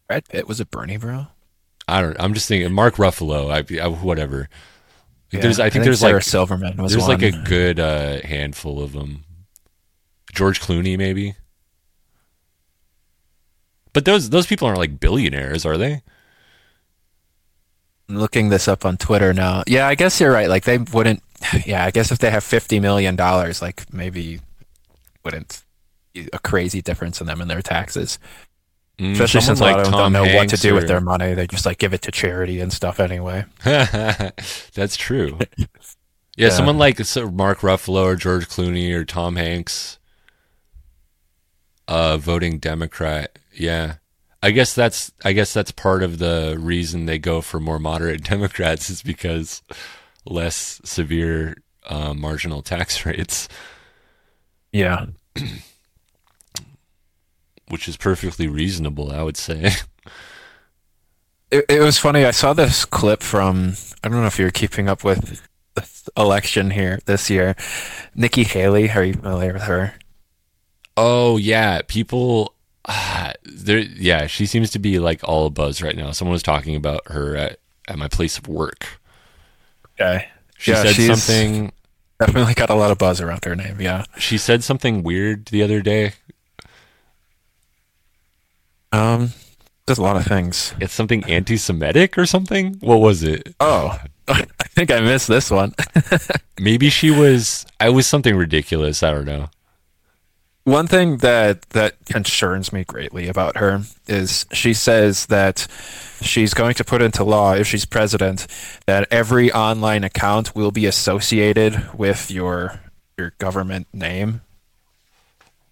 [0.07, 1.27] Brad Pitt was a Bernie bro.
[1.89, 4.49] I don't I'm just thinking Mark Ruffalo, I, I whatever.
[5.33, 8.81] Yeah, there's I think, there's Sarah like Silverman was there's like a good uh handful
[8.81, 9.25] of them.
[10.33, 11.35] George Clooney maybe.
[13.97, 16.03] But those those people aren't like billionaires, are they?
[18.11, 19.63] I'm looking this up on Twitter now.
[19.67, 20.51] Yeah, I guess you're right.
[20.51, 21.23] Like they wouldn't
[21.67, 24.41] yeah, I guess if they have fifty million dollars, like maybe
[25.25, 25.65] wouldn't
[26.13, 28.19] be a crazy difference in them and their taxes.
[28.99, 30.89] Mm, Especially since a lot of them Tom don't know what to Hanks do with
[30.89, 31.33] their money.
[31.33, 33.47] They just like give it to charity and stuff anyway.
[33.65, 35.39] That's true.
[36.39, 36.53] Yeah, Yeah.
[36.53, 36.99] someone like
[37.33, 39.99] Mark Ruffalo or George Clooney or Tom Hanks,
[41.89, 43.39] uh, voting Democrat.
[43.57, 43.95] Yeah,
[44.43, 48.23] I guess that's I guess that's part of the reason they go for more moderate
[48.29, 49.63] Democrats is because
[50.25, 53.49] less severe uh, marginal tax rates,
[54.73, 55.07] Yeah.
[57.69, 59.73] which is perfectly reasonable, I would say.
[61.49, 62.25] It, it was funny.
[62.25, 65.41] I saw this clip from I don't know if you're keeping up with
[65.77, 67.55] the election here this year.
[68.17, 69.95] Nikki Haley, are you familiar with her?
[70.97, 72.53] Oh yeah, people.
[72.87, 76.11] Ah, there, yeah, she seems to be like all a buzz right now.
[76.13, 79.01] Someone was talking about her at, at my place of work.
[80.01, 80.29] Okay.
[80.59, 81.73] She Yeah, said something.
[82.19, 83.81] Definitely got a lot of buzz around her name.
[83.81, 84.05] Yeah.
[84.19, 86.13] She said something weird the other day.
[88.93, 89.33] Um,
[89.87, 90.75] there's a lot of things.
[90.81, 92.77] It's something anti-Semitic or something.
[92.81, 93.55] What was it?
[93.61, 95.75] Oh, I think I missed this one.
[96.61, 97.67] Maybe she was.
[97.79, 99.03] I was something ridiculous.
[99.03, 99.49] I don't know.
[100.67, 105.69] One thing that that concerns me greatly about her is she says that
[106.21, 108.49] she's going to put into law if she's president
[108.87, 112.81] that every online account will be associated with your
[113.17, 114.41] your government name.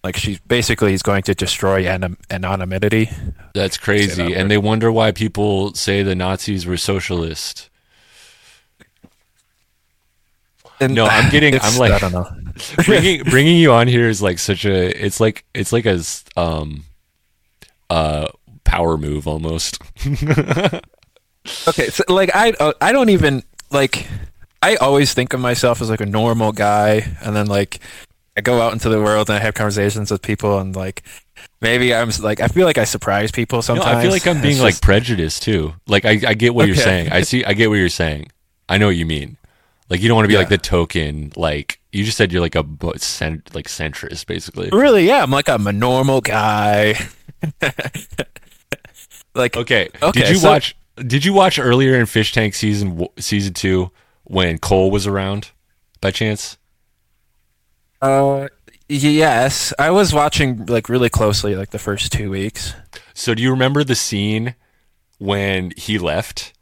[0.01, 3.09] Like she basically is going to destroy anon- anonymity.
[3.53, 4.33] That's crazy.
[4.33, 7.69] And they wonder why people say the Nazis were socialist.
[10.79, 12.27] And No, I'm getting- I'm like- I don't know.
[12.85, 15.05] bringing bringing you on here is like such a.
[15.05, 16.01] It's like it's like a
[16.37, 16.85] um,
[17.89, 18.27] uh,
[18.63, 19.81] power move almost.
[21.67, 24.07] Okay, so like I uh, I don't even like
[24.63, 27.79] I always think of myself as like a normal guy, and then like
[28.35, 31.03] I go out into the world and I have conversations with people, and like
[31.61, 33.97] maybe I'm like I feel like I surprise people No, sometimes.
[33.97, 35.73] I feel like I'm being It's like prejudiced too.
[35.87, 37.11] Like I, I get what you're saying.
[37.11, 37.43] I see.
[37.45, 38.29] I get what you're saying.
[38.67, 39.37] I know what you mean.
[39.89, 41.31] Like you don't want to be like the token.
[41.35, 42.65] Like you just said, you're like a
[42.97, 44.69] cent, like centrist, basically.
[44.71, 46.95] really yeah, I'm like I'm a normal guy.
[49.35, 49.89] like Okay.
[50.01, 50.75] Okay, Did you so- watch?
[50.97, 53.91] Did you watch earlier in Fish Tank season season two
[54.23, 55.51] when Cole was around,
[56.01, 56.57] by chance?
[58.01, 58.47] uh
[58.87, 62.73] yes, I was watching like really closely like the first two weeks.
[63.13, 64.55] So do you remember the scene
[65.17, 66.53] when he left?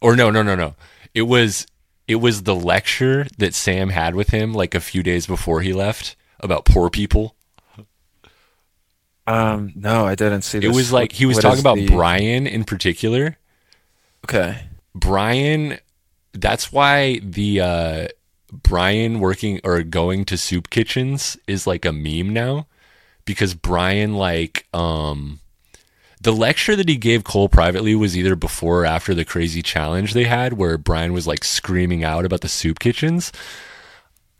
[0.00, 0.74] Or no, no, no, no.
[1.14, 1.66] It was
[2.10, 5.72] it was the lecture that Sam had with him like a few days before he
[5.72, 7.34] left about poor people.
[9.26, 10.58] Um no, I didn't see.
[10.58, 10.74] It This.
[10.76, 13.36] was like he was What talking about the- Brian in particular.
[14.24, 14.62] Okay.
[14.94, 15.78] Brian
[16.32, 18.08] that's why the uh
[18.52, 22.66] Brian working or going to soup kitchens is like a meme now
[23.24, 25.38] because Brian like um
[26.20, 30.12] the lecture that he gave Cole privately was either before or after the crazy challenge
[30.12, 33.32] they had where Brian was like screaming out about the soup kitchens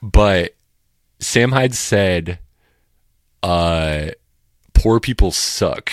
[0.02, 0.54] but
[1.20, 2.38] Sam Hyde said
[3.42, 4.10] uh
[4.74, 5.90] poor people suck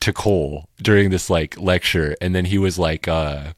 [0.00, 3.52] to Cole during this like lecture and then he was like uh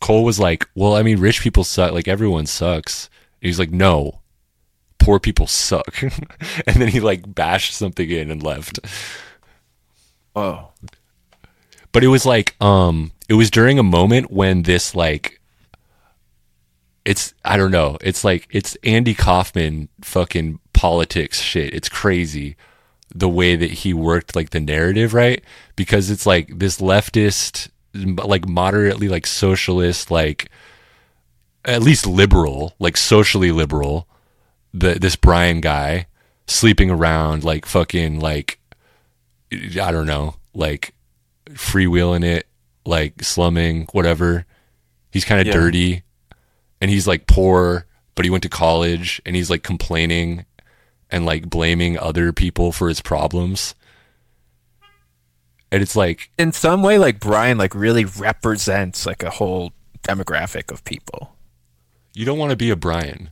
[0.00, 1.92] Cole was like, "Well, I mean, rich people suck.
[1.92, 3.10] Like everyone sucks."
[3.40, 4.20] And he's like, "No,
[5.08, 8.78] poor people suck." and then he like bashed something in and left.
[10.36, 10.68] Oh.
[11.92, 15.40] But it was like, um, it was during a moment when this like,
[17.06, 17.96] it's I don't know.
[18.02, 21.72] It's like it's Andy Kaufman fucking politics shit.
[21.72, 22.56] It's crazy
[23.14, 25.42] the way that he worked like the narrative right
[25.76, 30.50] because it's like this leftist like moderately like socialist like
[31.64, 34.06] at least liberal like socially liberal
[34.74, 36.06] the this Brian guy
[36.46, 38.58] sleeping around like fucking like
[39.52, 40.94] I don't know like
[41.50, 42.46] freewheeling it
[42.84, 44.44] like slumming whatever
[45.10, 45.52] he's kind of Yeah.
[45.54, 46.02] dirty
[46.80, 50.44] and he's like poor but he went to college and he's like complaining
[51.10, 53.74] and like blaming other people for his problems
[55.70, 60.70] and it's like in some way like Brian like really represents like a whole demographic
[60.70, 61.34] of people.
[62.14, 63.30] you don't want to be a Brian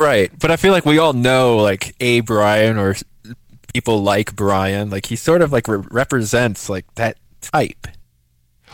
[0.00, 0.30] Right.
[0.38, 2.94] But I feel like we all know like a Brian or
[3.74, 4.90] people like Brian.
[4.90, 7.86] Like he sort of like re- represents like that type.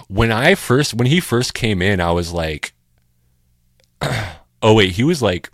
[0.08, 2.74] when I first when he first came in, I was like,
[4.62, 5.50] oh wait, he was like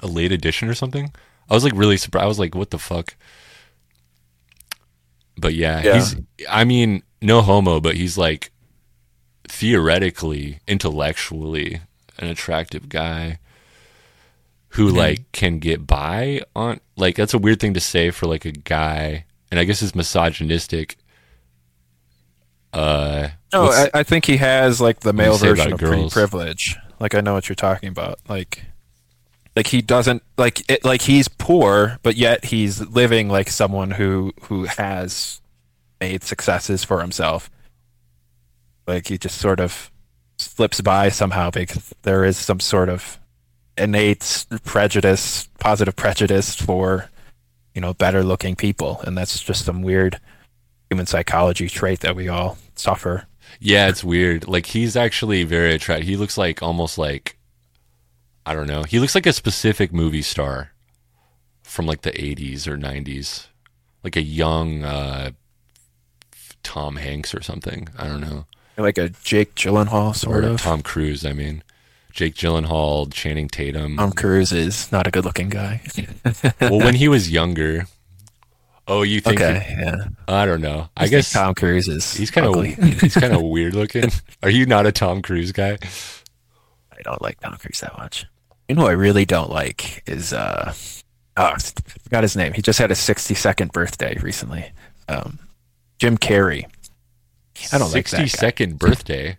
[0.00, 1.12] a late edition or something.
[1.48, 2.24] I was like really surprised.
[2.24, 3.14] I was like, what the fuck?
[5.36, 5.94] But yeah, Yeah.
[5.94, 6.16] he's.
[6.50, 8.50] I mean, no homo, but he's like
[9.46, 11.80] theoretically, intellectually,
[12.18, 13.38] an attractive guy
[14.70, 18.44] who like can get by on like that's a weird thing to say for like
[18.44, 20.96] a guy and I guess it's misogynistic.
[22.72, 26.76] Uh No, I, I think he has like the male version of pretty privilege.
[27.00, 28.18] Like I know what you're talking about.
[28.28, 28.64] Like,
[29.56, 30.84] like he doesn't like it.
[30.84, 35.40] Like he's poor, but yet he's living like someone who who has
[36.00, 37.50] made successes for himself.
[38.86, 39.90] Like he just sort of
[40.38, 43.18] slips by somehow because there is some sort of
[43.78, 47.08] innate prejudice, positive prejudice for
[47.74, 50.20] you know better looking people, and that's just some weird
[50.90, 53.26] human psychology trait that we all suffer.
[53.60, 54.46] Yeah, it's weird.
[54.48, 56.06] Like he's actually very attractive.
[56.06, 57.36] He looks like almost like
[58.44, 58.82] I don't know.
[58.84, 60.72] He looks like a specific movie star
[61.62, 63.48] from like the 80s or 90s.
[64.02, 65.30] Like a young uh
[66.62, 67.88] Tom Hanks or something.
[67.98, 68.46] I don't know.
[68.76, 70.60] like a Jake Gyllenhaal sort or of.
[70.60, 71.62] Tom Cruise, I mean.
[72.18, 73.96] Jake Gyllenhaal, Channing Tatum.
[73.96, 75.80] Tom Cruise is not a good looking guy.
[76.60, 77.86] well, when he was younger.
[78.88, 80.08] Oh, you think okay, yeah.
[80.26, 80.88] I don't know.
[80.96, 82.64] I think guess Tom Cruise is he's kind of
[83.00, 84.10] he's kind of weird looking.
[84.42, 85.78] Are you not a Tom Cruise guy?
[86.90, 88.26] I don't like Tom Cruise that much.
[88.68, 90.74] You know, who I really don't like is uh,
[91.36, 91.56] oh, I
[92.02, 92.52] forgot his name.
[92.52, 94.72] He just had a 62nd birthday recently.
[95.08, 95.38] Um,
[96.00, 96.64] Jim Carrey.
[97.72, 99.38] I don't like 62nd birthday.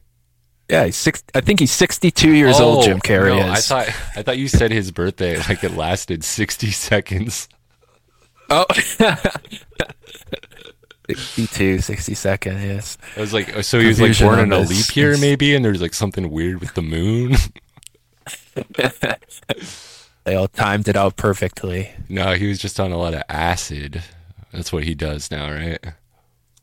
[0.70, 1.24] Yeah, he's six.
[1.34, 2.84] I think he's 62 years old.
[2.84, 3.72] Jim oh, Carrey Oh, no, is.
[3.72, 7.50] I thought I thought you said his birthday like it lasted 60 seconds.
[8.52, 8.66] oh,
[11.10, 12.62] 62, 62nd.
[12.64, 12.98] Yes.
[13.18, 15.66] I was like, oh, so he was like born in a leap year maybe, and
[15.66, 17.36] there's like something weird with the moon.
[20.26, 21.90] They all timed it out perfectly.
[22.08, 24.04] no, he was just on a lot of acid.
[24.54, 25.80] That's what he does now, right?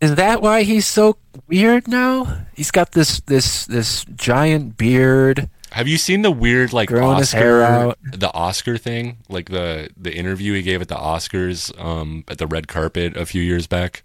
[0.00, 1.16] Is that why he's so
[1.48, 2.46] weird now?
[2.54, 5.48] He's got this this this giant beard.
[5.72, 9.18] Have you seen the weird like Growing his hair Oscar the Oscar thing?
[9.28, 13.26] Like the the interview he gave at the Oscars um at the red carpet a
[13.26, 14.02] few years back?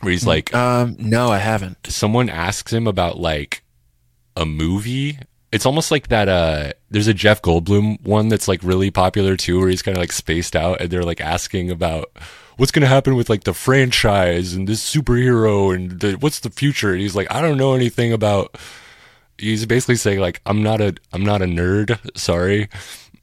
[0.00, 1.86] Where he's like Um, no, I haven't.
[1.88, 3.62] someone asks him about like
[4.36, 5.18] a movie.
[5.52, 9.60] It's almost like that uh there's a Jeff Goldblum one that's like really popular too
[9.60, 12.10] where he's kind of like spaced out and they're like asking about
[12.60, 16.50] what's going to happen with like the franchise and this superhero and the, what's the
[16.50, 18.54] future and he's like I don't know anything about
[19.38, 22.68] he's basically saying like I'm not a I'm not a nerd, sorry.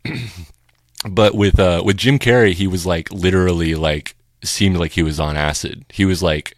[1.08, 5.20] but with uh with Jim Carrey he was like literally like seemed like he was
[5.20, 5.86] on acid.
[5.90, 6.58] He was like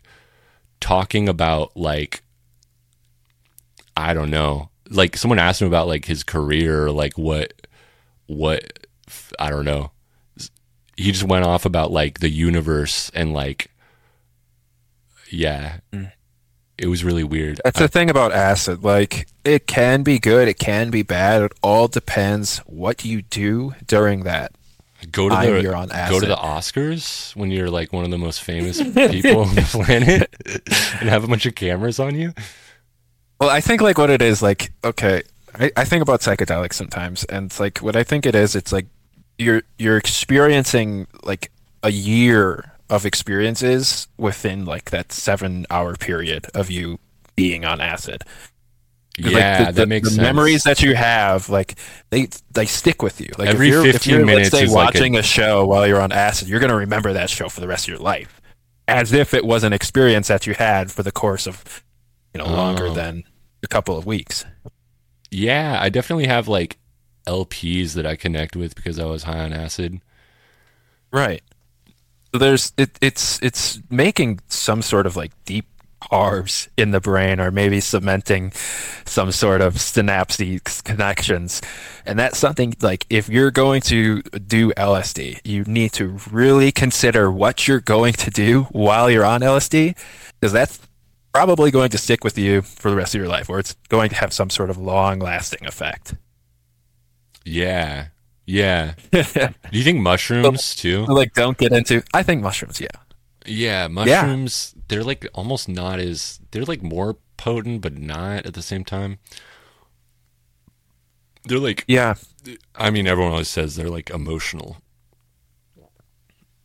[0.80, 2.24] talking about like
[3.98, 4.70] I don't know.
[4.90, 7.52] Like someone asked him about like his career like what
[8.28, 8.88] what
[9.38, 9.92] I don't know.
[11.00, 13.72] He just went off about like the universe and like
[15.32, 15.78] yeah.
[15.94, 16.12] Mm.
[16.78, 17.60] It was really weird.
[17.64, 18.84] That's the thing about acid.
[18.84, 21.42] Like, it can be good, it can be bad.
[21.42, 24.54] It all depends what you do during that.
[25.12, 28.12] go to time the you're on go to the Oscars when you're like one of
[28.12, 28.78] the most famous
[29.12, 30.34] people on the planet
[31.02, 32.34] and have a bunch of cameras on you.
[33.42, 35.24] Well, I think like what it is, like, okay,
[35.56, 38.56] I, I think about psychedelics sometimes, and it's like what I think it is.
[38.56, 38.88] It's like
[39.40, 46.70] you're you're experiencing like a year of experiences within like that seven hour period of
[46.70, 47.00] you
[47.36, 48.24] being on acid.
[49.18, 50.24] 'Cause, like, Yeah, the, that the- makes the sense.
[50.24, 51.76] memories that you have, like
[52.10, 53.30] they they stick with you.
[53.38, 55.66] Like Every if you're, if you're, minutes let's say, is like a- watching a show
[55.66, 58.40] while you're on acid, you're gonna remember that show for the rest of your life,
[58.88, 61.84] as if it was an experience that you had for the course of,
[62.34, 62.94] you know, longer Oh.
[62.94, 63.24] than
[63.64, 64.46] a couple of weeks.
[65.32, 66.78] Yeah, I definitely have like
[67.26, 70.02] LPs that I connect with because I was high on acid.
[71.12, 71.42] Right.
[72.32, 75.66] There's it, it's it's making some sort of like deep
[76.00, 78.52] carbs in the brain or maybe cementing
[79.06, 81.62] some sort of synapses connections.
[82.06, 87.32] And that's something like if you're going to do LSD, you need to really consider
[87.32, 89.98] what you're going to do while you're on LSD
[90.40, 90.80] because that's
[91.34, 94.10] probably going to stick with you for the rest of your life or it's going
[94.10, 96.16] to have some sort of long lasting effect.
[97.50, 98.08] Yeah.
[98.46, 98.94] Yeah.
[99.12, 99.24] Do
[99.72, 101.06] you think mushrooms too?
[101.06, 102.88] like don't get into I think mushrooms, yeah.
[103.46, 108.62] Yeah, mushrooms, they're like almost not as they're like more potent but not at the
[108.62, 109.20] same time.
[111.46, 112.16] They're like Yeah.
[112.76, 114.78] I mean everyone always says they're like emotional.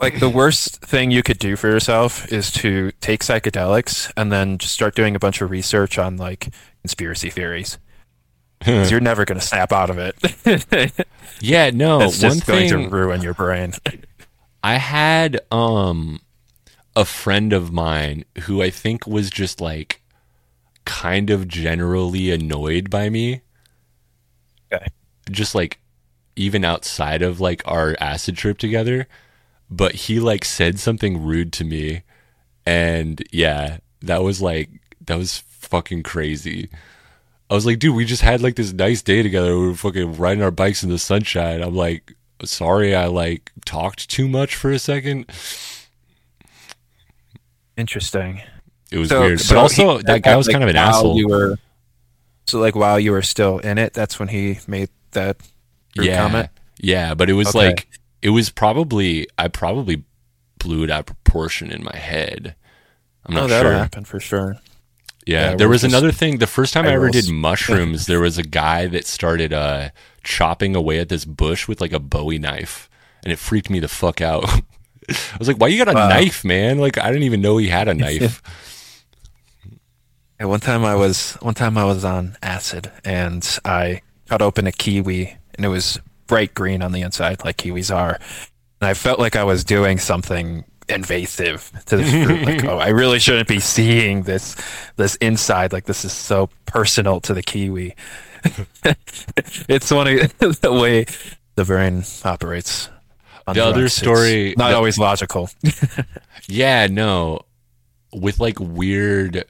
[0.01, 4.59] Like the worst thing you could do for yourself is to take psychedelics and then
[4.59, 6.49] just start doing a bunch of research on like
[6.83, 7.79] conspiracy theories.
[8.65, 11.07] 'Cause you're never going to snap out of it.
[11.41, 13.75] Yeah, no, it's one just going thing to ruin your brain.
[14.63, 16.21] I had um
[16.97, 20.01] a friend of mine who I think was just like
[20.85, 23.43] kind of generally annoyed by me.
[25.31, 25.81] just like
[26.37, 29.07] even outside of like our acid trip together,
[29.71, 32.03] but he like said something rude to me
[32.67, 34.71] and yeah, that was like
[35.07, 36.69] that was fucking crazy.
[37.55, 39.57] I was like, dude, we just had like this nice day together.
[39.57, 41.63] We were fucking riding our bikes in the sunshine.
[41.63, 45.27] I'm like, sorry, I like talked too much for a second.
[47.77, 48.43] Interesting.
[48.91, 51.17] It was weird, but also he- that guy was like, kind of an asshole.
[51.17, 51.57] You were,
[52.47, 55.37] so like while you were still in it, that's when he made that
[55.97, 56.49] yeah, comment.
[56.79, 57.67] yeah, but it was Okay.
[57.69, 57.89] like
[58.23, 60.05] it was probably I probably
[60.59, 62.55] blew it out of proportion in my head.
[63.27, 63.79] I'm Oh, not that'll sure.
[63.79, 64.57] happen for sure.
[65.27, 66.39] Yeah, Yeah, there was another thing.
[66.39, 69.91] The first time I ever did mushrooms, there was a guy that started uh,
[70.23, 72.89] chopping away at this bush with like a Bowie knife,
[73.23, 74.45] and it freaked me the fuck out.
[75.09, 76.09] I was like, "Why you got a Wow.
[76.09, 76.79] knife, man?
[76.79, 78.43] Like, I didn't even know he had a knife."
[80.41, 84.67] Yeah, one time I was one time I was on acid and I cut open
[84.67, 88.19] a kiwi and it was bright green on the inside like kiwis are.
[88.81, 92.45] And I felt like I was doing something invasive to this fruit.
[92.47, 94.57] like, oh, I really shouldn't be seeing this
[94.97, 95.73] this inside.
[95.73, 97.95] Like this is so personal to the kiwi.
[99.69, 101.07] it's one of the way
[101.55, 102.89] the brain operates.
[103.47, 103.93] on The other drugs.
[103.93, 105.51] It's story- not the- always logical.
[106.49, 107.41] yeah, no,
[108.13, 109.45] with like weird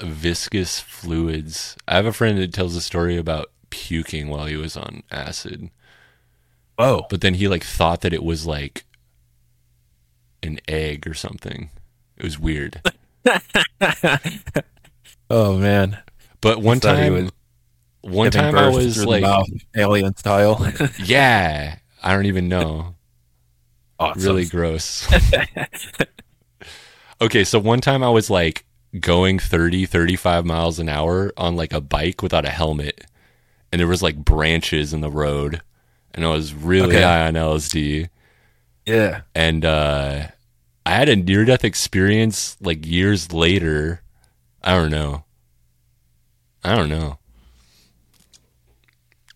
[0.00, 1.76] viscous fluids.
[1.86, 5.70] I have a friend that tells a story about puking while he was on acid.
[6.78, 8.84] Oh, but then he like thought that it was like
[10.42, 11.70] an egg or something.
[12.16, 12.82] It was weird.
[15.30, 15.98] Oh man.
[16.40, 17.30] But one time, was
[18.00, 20.66] one time I was like, mouth, alien style.
[20.98, 22.96] yeah, I don't even know.
[23.98, 24.22] Awesome.
[24.22, 25.06] Really gross.
[27.20, 28.64] okay, so one time I was like
[28.98, 33.04] going 30, 35 miles an hour on like a bike without a helmet,
[33.70, 35.60] and there was like branches in the road,
[36.12, 37.02] and I was really Okay.
[37.02, 38.08] high on LSD.
[38.86, 39.22] Yeah.
[39.34, 40.28] and uh
[40.86, 44.02] I had a near death experience like years later.
[44.62, 45.24] I don't know.
[46.64, 47.18] I don't know.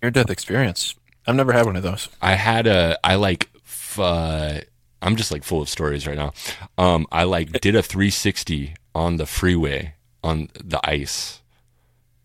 [0.02, 0.94] Near death experience.
[1.26, 2.08] I've never had one of those.
[2.20, 4.60] I had a I like f- uh
[5.02, 6.32] I'm just like full of stories right now.
[6.78, 11.42] Um I like did a 360 on the freeway on the ice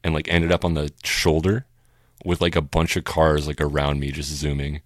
[0.04, 1.66] and like ended up on the shoulder
[2.26, 4.82] with like a bunch of cars like around me just zooming.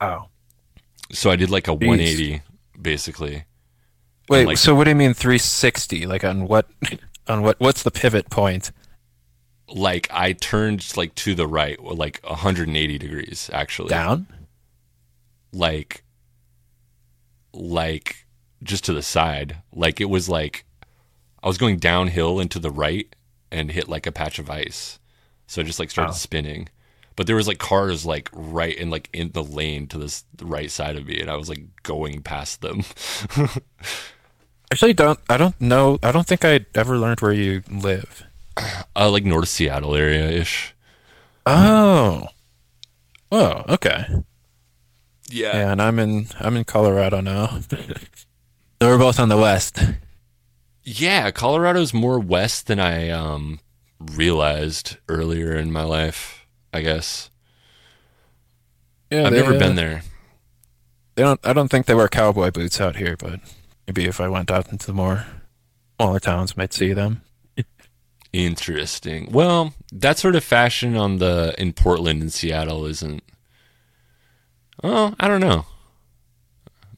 [0.00, 0.28] Oh.
[1.12, 2.42] So I did like a 180
[2.80, 3.44] basically.
[4.28, 6.06] Wait, like- so what do you mean 360?
[6.06, 6.68] Like on what
[7.28, 8.70] on what what's the pivot point?
[9.66, 13.88] like I turned like to the right, like 180 degrees actually.
[13.88, 14.26] Down?
[15.52, 16.04] Like
[17.52, 18.26] like
[18.62, 19.58] just to the side.
[19.72, 20.64] Like it was like
[21.42, 23.14] I was going downhill and to the right
[23.50, 24.98] and hit like a patch of ice.
[25.46, 26.14] So I just like started Oh.
[26.14, 26.68] spinning.
[27.16, 30.70] But there was like cars like right in like in the lane to this right
[30.70, 32.82] side of me and I was like going past them.
[34.72, 38.24] Actually don't I don't know I don't think I ever learned where you live.
[38.96, 40.74] uh like North Seattle area ish.
[41.46, 42.28] Oh.
[43.30, 44.06] Oh, okay.
[45.30, 45.56] Yeah.
[45.56, 47.58] Yeah, and I'm in I'm in Colorado now.
[47.70, 47.86] so
[48.80, 49.78] we're both on the west.
[50.82, 53.60] Yeah, Colorado's more west than I um
[54.00, 56.43] realized earlier in my life,
[56.74, 57.30] I guess.
[59.10, 60.02] Yeah, I've they, never uh, been there.
[61.14, 63.38] They don't I don't think they wear cowboy boots out here, but
[63.86, 65.24] maybe if I went out into the more
[65.96, 67.22] smaller towns might see them.
[68.32, 69.30] Interesting.
[69.30, 73.22] Well, that sort of fashion on the in Portland and Seattle isn't
[74.82, 75.66] Oh, I don't know.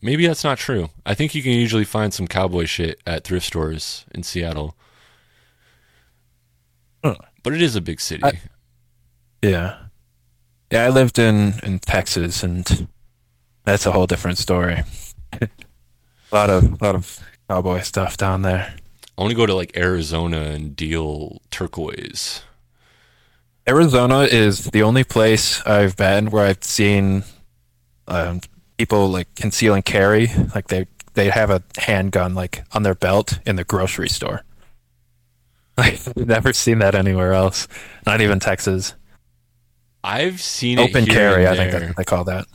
[0.01, 0.89] Maybe that's not true.
[1.05, 4.75] I think you can usually find some cowboy shit at thrift stores in Seattle.
[7.05, 7.17] Huh.
[7.43, 8.25] But it is a big city.
[8.25, 8.41] I-
[9.47, 9.77] Yeah.
[10.73, 12.89] Yeah, I lived in, in Texas and
[13.65, 14.83] that's a whole different story.
[15.41, 15.49] a
[16.33, 18.75] lot of lot of cowboy stuff down there.
[19.17, 22.43] I want to go to like Arizona and deal turquoise.
[23.69, 27.25] Arizona is the only place I've been where I've seen
[28.09, 28.41] um,
[28.79, 33.39] people like conceal and carry, like they they have a handgun like on their belt
[33.47, 34.43] in the grocery store.
[35.79, 37.69] I've never seen that anywhere else,
[38.05, 38.95] not even Texas.
[40.07, 42.47] I've seen it Open here carry, I think that they call that.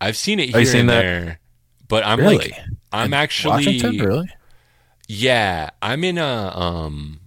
[0.00, 1.02] I've seen it Oh, here you seen and that?
[1.02, 1.40] there,
[1.88, 2.36] but I'm really?
[2.36, 2.52] like,
[2.92, 4.30] I'm In actually, Washington, really?
[5.08, 7.20] yeah, I'm in a, um,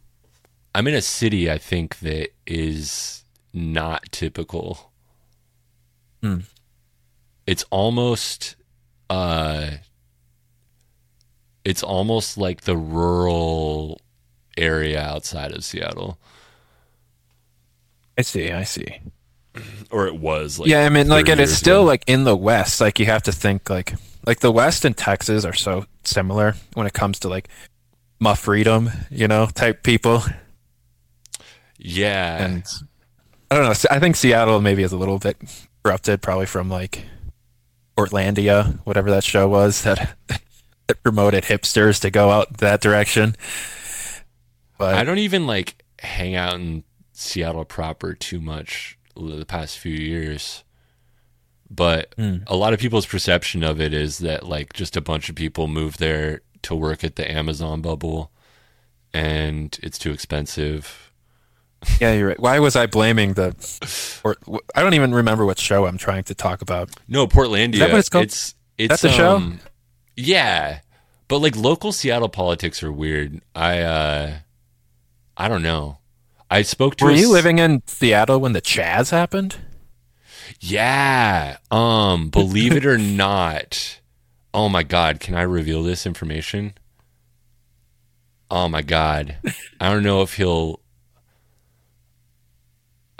[0.76, 3.24] I'm in a city I think that is
[3.54, 4.92] not typical.
[6.22, 6.42] Hmm.
[7.48, 8.56] It's almost,
[9.10, 9.72] uh,
[11.66, 14.00] it's almost like the rural
[14.58, 16.20] area outside of Seattle.
[18.18, 19.00] I see, I see.
[19.92, 20.60] or it was.
[20.60, 21.86] Like yeah, I mean, like, and it's still ago.
[21.86, 22.82] like in the West.
[22.82, 23.94] Like, you have to think like
[24.26, 27.50] like the West and Texas are so similar when it comes to like
[28.20, 30.24] my freedom, you know, type people.
[31.78, 32.64] yeah, And
[33.50, 33.74] I don't know.
[33.90, 35.38] I think Seattle maybe is a little bit
[35.84, 37.04] corrupted, probably from like
[37.98, 43.36] Portlandia, whatever that show was that, that promoted hipsters to go out that direction.
[44.78, 46.84] But I don't even like hang out in
[47.14, 50.64] Seattle proper too much the past few years.
[51.70, 52.44] But Mm.
[52.48, 55.68] a lot of people's perception of it is that like just a bunch of people
[55.68, 58.30] move there to work at the Amazon bubble
[59.14, 61.12] and it's too expensive.
[62.00, 62.40] yeah, you're right.
[62.40, 63.56] Why was I blaming the?
[64.24, 64.36] Or
[64.76, 66.90] I don't even remember what show I'm trying to talk about.
[67.08, 67.74] No, Portlandia.
[67.76, 68.26] Is that what it's called?
[68.26, 69.36] It's it's That's a show?
[69.38, 69.60] um,
[70.16, 70.80] Yeah.
[71.28, 73.42] But like local Seattle politics are weird.
[73.56, 74.34] I uh
[75.38, 75.98] I don't know.
[76.52, 79.56] I spoke to Were a you living in Seattle when the Chaz happened?
[80.60, 81.58] Yeah.
[81.72, 84.02] Um, believe it or not.
[84.54, 86.74] Oh my god, can I reveal this information?
[88.52, 89.38] Oh my god.
[89.80, 90.82] I don't know if he'll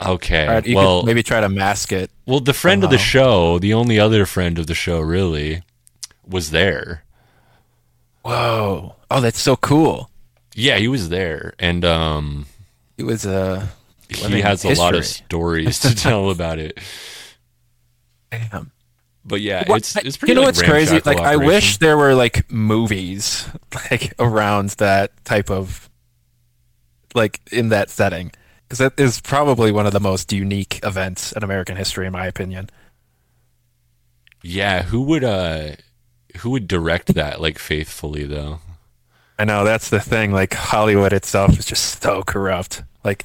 [0.04, 0.46] Okay.
[0.48, 2.10] Right, well, maybe try to mask it.
[2.26, 5.62] well, the friend of the show, the only other friend of the show really,
[6.26, 7.04] was there.
[8.22, 8.96] Whoa!
[9.10, 10.10] Oh, that's so cool.
[10.54, 12.46] Yeah, he was there and um
[13.02, 13.66] It was uh,
[14.08, 16.78] he has a lot of stories to tell about it.
[18.30, 18.70] damn.
[19.24, 21.00] But yeah, What- it's it's pretty you know like, what's crazy?
[21.04, 23.48] Like I wish there were like movies
[23.90, 25.90] like around that type of
[27.12, 28.30] like in that setting
[28.62, 32.26] because that is probably one of the most unique events in American history, in my
[32.28, 32.70] opinion.
[34.44, 35.72] Yeah, who would uh
[36.38, 38.60] who would direct that like faithfully though?
[39.38, 40.30] I know that's the thing.
[40.30, 42.84] Like Hollywood itself is just so corrupt.
[43.04, 43.24] Like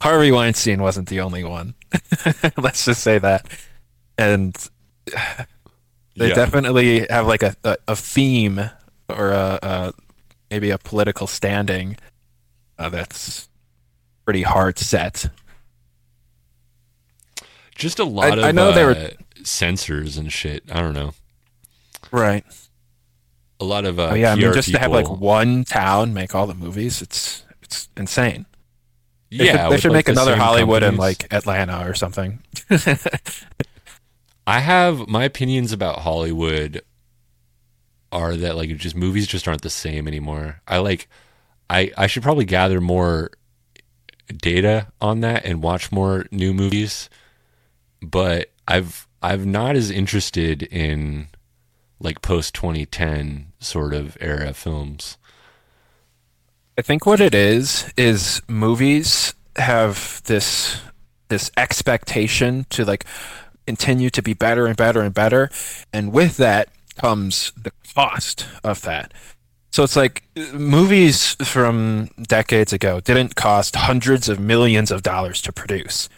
[0.00, 1.74] Harvey Weinstein wasn't the only one.
[2.56, 3.46] Let's just say that.
[4.16, 4.54] And
[6.16, 6.34] they Yeah.
[6.34, 8.58] definitely have like a, a, a theme
[9.08, 9.92] or a, a
[10.50, 11.96] maybe a political standing
[12.78, 13.48] uh, that's
[14.24, 15.26] pretty hard set.
[17.74, 19.10] Just a lot of I know they were- uh,
[19.44, 20.64] censors and shit.
[20.70, 21.14] I don't know.
[22.10, 22.44] Right.
[23.60, 24.32] A lot of uh, Oh, yeah.
[24.32, 27.88] I mean, PR just to have like one town make all the movies, it's it's
[27.96, 28.46] insane.
[29.30, 32.42] They yeah, should, they should like, make the another Hollywood in like Atlanta or something.
[34.46, 36.82] I have my opinions about Hollywood
[38.10, 40.62] are that like just movies just aren't the same anymore.
[40.66, 41.08] I like
[41.68, 43.30] I I should probably gather more
[44.34, 47.10] data on that and watch more new movies.
[48.00, 51.28] But I've I've not as interested in
[52.00, 55.17] like post 2010 sort of era films.
[56.78, 60.80] I think what it is is movies have this
[61.26, 63.04] this expectation to like
[63.66, 65.50] continue to be better and better and better,
[65.92, 69.12] and with that comes the cost of that.
[69.72, 70.22] So it's like
[70.52, 76.08] movies from decades ago didn't cost hundreds of millions of dollars to produce.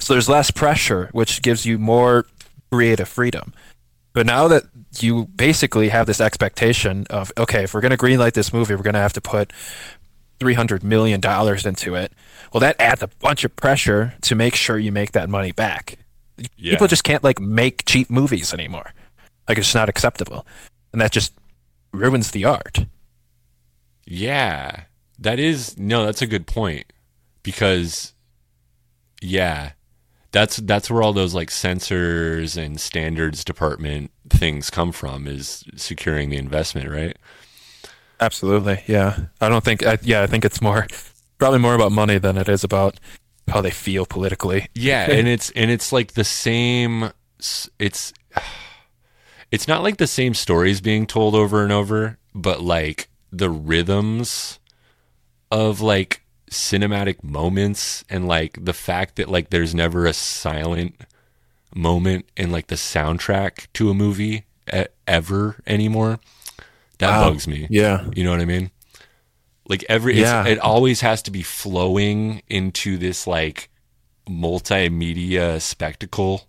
[0.00, 2.26] So there's less pressure, which gives you more
[2.72, 3.54] creative freedom.
[4.12, 4.64] But now that
[4.98, 8.82] you basically have this expectation of, okay, if we're going to greenlight this movie, we're
[8.82, 9.52] going to have to put
[10.38, 12.12] $300 million into it.
[12.52, 15.98] Well, that adds a bunch of pressure to make sure you make that money back.
[16.56, 16.72] Yeah.
[16.72, 18.92] People just can't like make cheap movies anymore.
[19.48, 20.46] Like it's not acceptable.
[20.92, 21.32] And that just
[21.92, 22.86] ruins the art.
[24.06, 24.84] Yeah,
[25.18, 26.92] that is no, that's a good point
[27.42, 28.14] because
[29.20, 29.72] yeah,
[30.32, 36.30] that's that's where all those like sensors and standards department things come from is securing
[36.30, 37.16] the investment, right?
[38.20, 38.82] Absolutely.
[38.86, 39.16] Yeah.
[39.40, 40.86] I don't think, I, yeah, I think it's more,
[41.38, 42.98] probably more about money than it is about
[43.48, 44.68] how they feel politically.
[44.74, 47.10] Yeah, and it's and it's like the same
[47.78, 48.12] it's
[49.50, 54.58] it's not like the same stories being told over and over, but like the rhythms
[55.50, 60.94] of like cinematic moments and like the fact that like there's never a silent
[61.74, 64.44] moment in like the soundtrack to a movie
[65.06, 66.20] ever anymore.
[66.98, 67.30] That Wow.
[67.30, 67.66] bugs me.
[67.70, 68.08] Yeah.
[68.14, 68.70] You know what I mean?
[69.68, 70.46] Like every, it's, Yeah.
[70.46, 73.70] it always has to be flowing into this like
[74.28, 76.46] multimedia spectacle.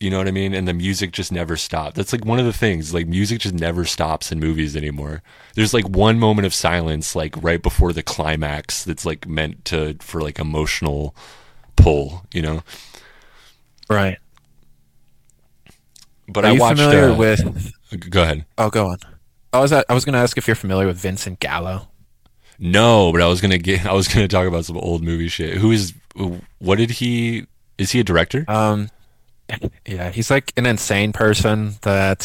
[0.00, 0.54] You know what I mean?
[0.54, 1.96] And the music just never stops.
[1.96, 2.94] That's like one of the things.
[2.94, 5.22] Like music just never stops in movies anymore.
[5.56, 9.96] There's like one moment of silence, like right before the climax, that's like meant to
[10.00, 11.16] for like emotional
[11.74, 12.24] pull.
[12.32, 12.62] You know.
[13.90, 14.18] Right.
[16.28, 16.78] But Are I you watched.
[16.80, 17.72] familiar uh, with,
[18.10, 18.44] Go ahead.
[18.58, 18.98] oh, go on.
[19.52, 21.88] I was, I was going to ask if you're familiar with Vincent Gallo.
[22.58, 23.86] No, but I was gonna get.
[23.86, 25.58] I was gonna talk about some old movie shit.
[25.58, 25.94] Who is?
[26.58, 27.46] What did he?
[27.78, 28.44] Is he a director?
[28.48, 28.90] Um,
[29.86, 32.22] yeah, he's like an insane person that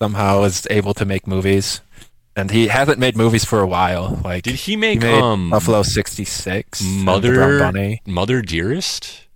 [0.00, 1.80] somehow is able to make movies,
[2.36, 4.20] and he hasn't made movies for a while.
[4.24, 8.02] Like, Did he he make made um Buffalo '66, and The Mother Bunny.
[8.06, 9.26] Mother Dearest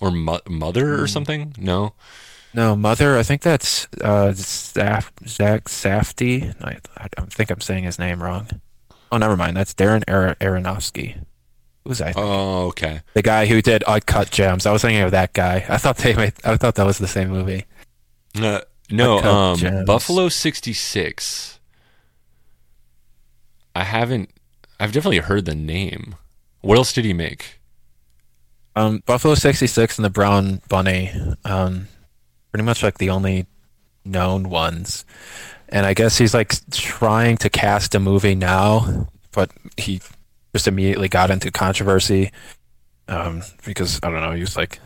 [0.00, 1.02] or Mo- Mother Hmm.
[1.02, 1.54] or something?
[1.58, 1.94] No.
[2.54, 3.18] No, Mother.
[3.18, 6.54] I think that's uh, Zaf, Zach Safdie.
[6.64, 8.48] I, I don't think I'm saying his name wrong.
[9.10, 9.56] Oh, never mind.
[9.56, 11.24] That's Darren Ar- Aronofsky.
[11.84, 12.12] Who's I?
[12.16, 13.00] Oh, okay.
[13.12, 14.66] the guy who did Uncut Gems.
[14.66, 15.66] I was thinking of that guy.
[15.68, 16.32] I thought they made.
[16.44, 17.66] I thought that was the same movie.
[18.40, 21.58] Uh, no, um, Buffalo sixty six.
[23.74, 24.30] I haven't.
[24.78, 26.14] I've definitely heard the name.
[26.60, 27.60] What else did he make?
[28.76, 31.12] Um, Buffalo '66 and the Brown Bunny.
[31.44, 31.88] Um,
[32.54, 33.46] pretty much like the only
[34.04, 35.04] known ones.
[35.70, 40.00] And I guess he's like trying to cast a movie now, but he
[40.52, 42.30] just immediately got into controversy
[43.08, 44.30] um, because I don't know.
[44.30, 44.78] He was like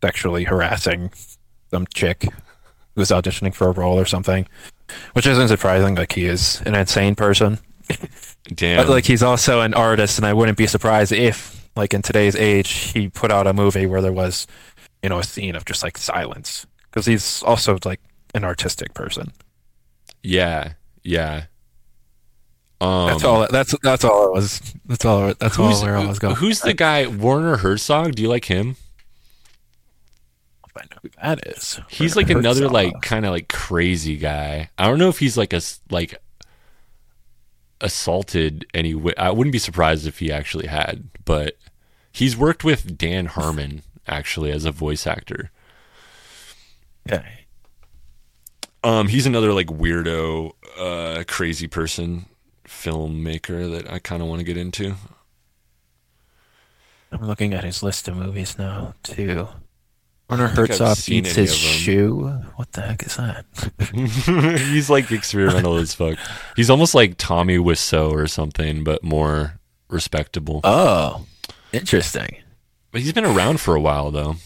[0.00, 1.10] sexually harassing
[1.70, 2.30] some chick who
[3.02, 4.48] was auditioning for a role or something,
[5.12, 5.96] which isn't surprising.
[5.96, 7.58] Like he is an insane person.
[8.54, 8.78] Damn.
[8.78, 12.36] But like he's also an artist, and I wouldn't be surprised if, like in today's
[12.36, 14.46] age, he put out a movie where there was,
[15.02, 16.64] you know, a scene of just like silence,
[16.96, 18.00] because he's also like
[18.32, 19.30] an artistic person.
[20.22, 20.72] yeah,
[21.02, 21.44] yeah.
[22.80, 23.46] Um, That's all.
[23.50, 24.74] That's that's all it was.
[24.86, 25.34] That's all.
[25.34, 26.36] That's all where I was going.
[26.36, 27.06] who's the guy?
[27.06, 28.14] Werner Herzog.
[28.14, 28.76] Do you like him?
[30.74, 31.80] I know who that is.
[31.88, 32.40] He's like Herzog.
[32.40, 34.70] another like kind of like crazy guy.
[34.78, 36.14] I don't know if he's like a like
[37.82, 38.94] assaulted any.
[39.18, 41.58] I wouldn't be surprised if he actually had, but
[42.10, 45.50] he's worked with Dan Harmon actually as a voice actor.
[47.12, 47.24] Okay.
[48.82, 52.26] Um, he's another like weirdo, uh, crazy person
[52.64, 54.94] filmmaker that I kind of want to get into.
[57.12, 59.48] I'm looking at his list of movies now too.
[60.28, 62.26] Werner Herzog eats his shoe.
[62.56, 63.44] What the heck is that?
[64.72, 66.18] he's like experimental as fuck.
[66.56, 70.60] He's almost like Tommy Wiseau or something, but more respectable.
[70.64, 71.26] Oh,
[71.72, 72.38] interesting.
[72.90, 74.36] But he's been around for a while though.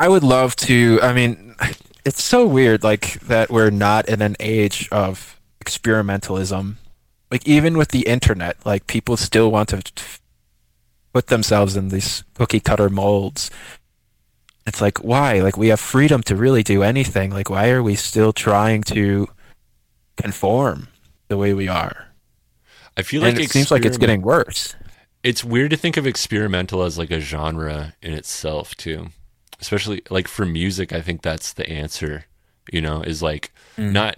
[0.00, 1.00] I would love to.
[1.02, 1.56] I mean,
[2.04, 6.76] it's so weird, like that we're not in an age of experimentalism.
[7.30, 9.82] Like even with the internet, like people still want to
[11.12, 13.50] put themselves in these cookie cutter molds.
[14.66, 15.40] It's like why?
[15.40, 17.30] Like we have freedom to really do anything.
[17.30, 19.28] Like why are we still trying to
[20.16, 20.88] conform
[21.28, 22.06] the way we are?
[22.96, 24.74] I feel like and it seems like it's getting worse.
[25.22, 29.08] It's weird to think of experimental as like a genre in itself too.
[29.60, 32.24] Especially like for music, I think that's the answer.
[32.70, 33.92] You know, is like Mm.
[33.92, 34.16] not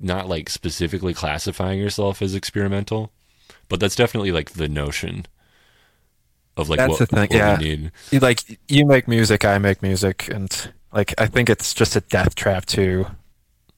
[0.00, 3.10] not like specifically classifying yourself as experimental,
[3.68, 5.26] but that's definitely like the notion
[6.56, 7.56] of like That's what, the thing, yeah.
[7.56, 7.90] need.
[8.12, 12.34] Like you make music, I make music, and like I think it's just a death
[12.34, 13.06] trap to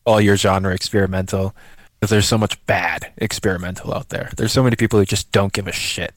[0.07, 1.55] all your genre experimental
[1.99, 4.31] because there's so much bad experimental out there.
[4.37, 6.13] There's so many people who just don't give a shit.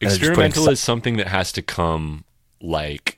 [0.00, 2.24] And they're just putting Experimental is something that has to come
[2.60, 3.17] like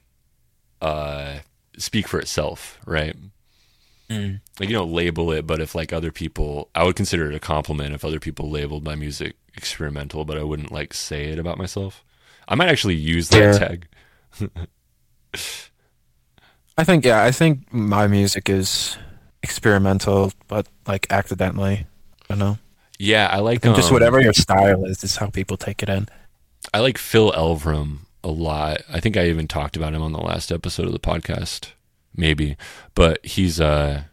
[0.81, 1.39] uh
[1.79, 3.17] speak for itself, right?
[4.09, 4.41] Mm.
[4.59, 7.41] Like you know, label it, but if like other people I would consider it a
[7.41, 11.59] compliment if other people labeled my music experimental, but I wouldn't like say it about
[11.59, 12.05] myself.
[12.49, 13.53] I might actually use that Yeah.
[13.53, 13.89] tag.
[16.79, 18.97] I think yeah, I think my music is
[19.43, 21.87] experimental, but like accidentally.
[22.25, 22.59] I don't know.
[22.99, 25.89] Yeah, I like And just um, whatever your style is, is how people take it
[25.89, 26.09] in.
[26.73, 28.83] I like Phil Elverum a lot.
[28.89, 31.73] I think I even talked about him on the last episode of the podcast,
[32.15, 32.57] maybe.
[32.95, 34.05] But he's uh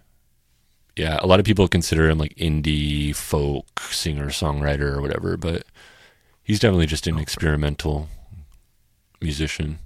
[0.95, 5.63] yeah, a lot of people consider him like indie folk singer songwriter or whatever, but
[6.43, 8.09] he's definitely just an experimental
[9.21, 9.79] musician.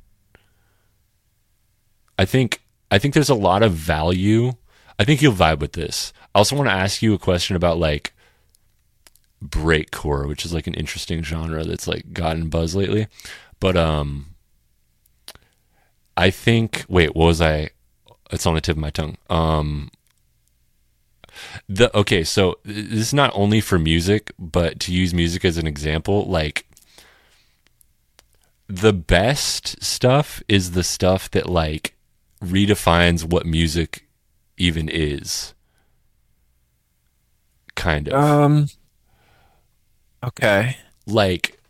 [2.17, 4.53] I think I think there's a lot of value.
[4.99, 6.13] I think you'll vibe with this.
[6.33, 8.13] I also want to ask you a question about like
[9.43, 13.07] breakcore, which is like an interesting genre that's like gotten buzz lately.
[13.61, 14.35] But um
[16.17, 17.69] I think wait, what was I
[18.31, 19.17] it's on the tip of my tongue.
[19.29, 19.89] Um
[21.69, 25.65] the okay, so this is not only for music, but to use music as an
[25.67, 26.65] example, like
[28.67, 31.95] the best stuff is the stuff that like
[32.43, 34.07] redefines what music
[34.57, 35.53] even is.
[37.75, 38.67] Kind of Um.
[40.23, 40.77] Okay.
[41.07, 41.60] like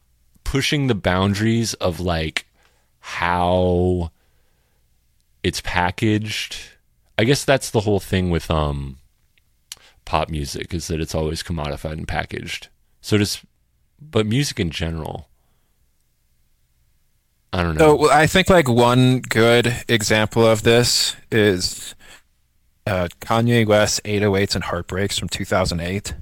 [0.51, 2.45] pushing the boundaries of like
[2.99, 4.11] how
[5.43, 6.57] it's packaged.
[7.17, 8.97] I guess that's the whole thing with um
[10.03, 12.67] pop music is that it's always commodified and packaged.
[12.99, 13.45] So just,
[14.01, 15.29] but music in general.
[17.53, 17.97] I don't know.
[17.97, 21.95] So I think like one good example of this is
[22.85, 26.13] uh, Kanye West 808s and Heartbreaks from 2008.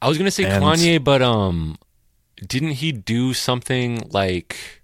[0.00, 1.76] I was gonna say and- Kanye, but um,
[2.44, 4.82] didn't he do something like?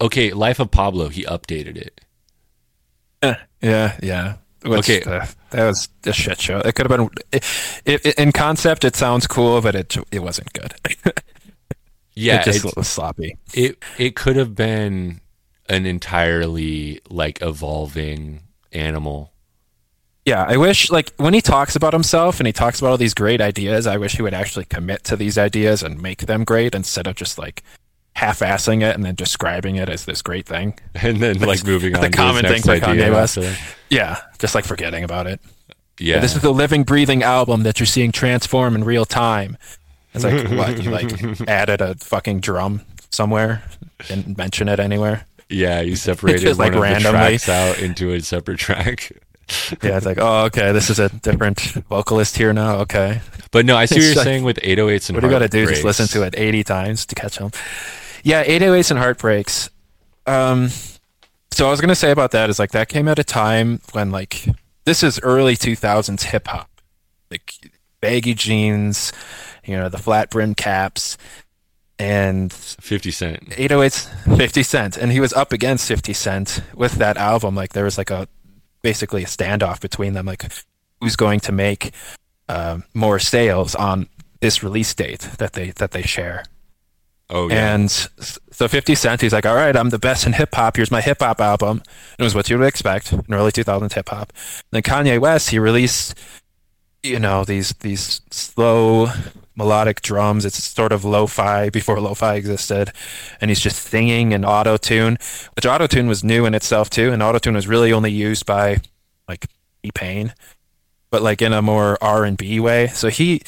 [0.00, 1.08] Okay, Life of Pablo.
[1.08, 2.00] He updated it.
[3.60, 4.36] Yeah, yeah.
[4.62, 5.02] Which, Okay.
[5.02, 6.58] uh, that was a shit show.
[6.60, 7.10] It could have been.
[7.32, 7.44] It,
[8.06, 10.74] it, in concept, it sounds cool, but it it wasn't good.
[12.16, 13.36] Yeah, it just it's- was sloppy.
[13.54, 15.20] it it could have been
[15.70, 18.42] an entirely like evolving
[18.72, 19.29] animal.
[20.26, 23.14] Yeah, I wish like when he talks about himself and he talks about all these
[23.14, 26.74] great ideas, I wish he would actually commit to these ideas and make them great
[26.74, 27.62] instead of just like
[28.14, 30.78] half-assing it and then describing it as this great thing.
[31.02, 33.38] And then like moving the on to his common next thing for idea Kanye West.
[33.88, 35.40] Yeah, just like forgetting about it.
[35.98, 39.58] Yeah, This is the living, breathing album that you're seeing transform in real time.
[40.14, 43.62] It's like what you like added a fucking drum somewhere,
[44.08, 45.26] didn't mention it anywhere.
[45.48, 45.80] yeah.
[45.80, 47.10] You separated just, one like, of randomly.
[47.10, 49.12] the tracks out into a separate track.
[49.82, 52.76] Yeah, it's like oh okay, this is a different vocalist here now.
[52.80, 53.20] Okay,
[53.50, 55.40] But no, I see what you're like- saying with 808s and what do you got
[55.40, 55.66] to do?
[55.66, 57.50] Just listen to it 80 times to catch them.
[58.22, 59.70] Yeah, 808s and heartbreaks.
[60.26, 60.68] Um,
[61.50, 64.10] so I was gonna say about that is like that came at a time when
[64.10, 64.46] like
[64.84, 66.68] this is early 2000s hip hop,
[67.30, 67.52] like
[68.00, 69.12] baggy jeans,
[69.64, 71.16] you know, the flat brim caps,
[71.98, 73.50] and 50 Cent.
[73.50, 77.54] 808s 50 Cent, and he was up against 50 Cent with that album.
[77.54, 78.26] Like there was like a
[78.82, 80.50] basically a standoff between them, like
[81.00, 81.92] who's going to make
[82.48, 84.08] um, more sales on
[84.40, 86.44] this release date that they that they share.
[87.30, 87.74] Oh yeah.
[87.74, 90.76] And so 50 Cent, he's like, all right, I'm the best in hip hop.
[90.76, 91.82] Here's my hip hop album.
[92.18, 94.32] It was what you would expect in early 2000s hip hop.
[94.72, 96.18] Then Kanye West, he released,
[97.02, 99.08] you know, these these slow
[99.56, 100.44] melodic drums.
[100.44, 102.92] It's sort of lo-fi before lo-fi existed,
[103.40, 105.18] and he's just singing in auto tune,
[105.54, 108.46] which auto tune was new in itself too, and auto tune was really only used
[108.46, 108.78] by
[109.28, 109.46] like
[109.82, 110.34] T Pain,
[111.10, 112.88] but like in a more R and B way.
[112.88, 113.42] So he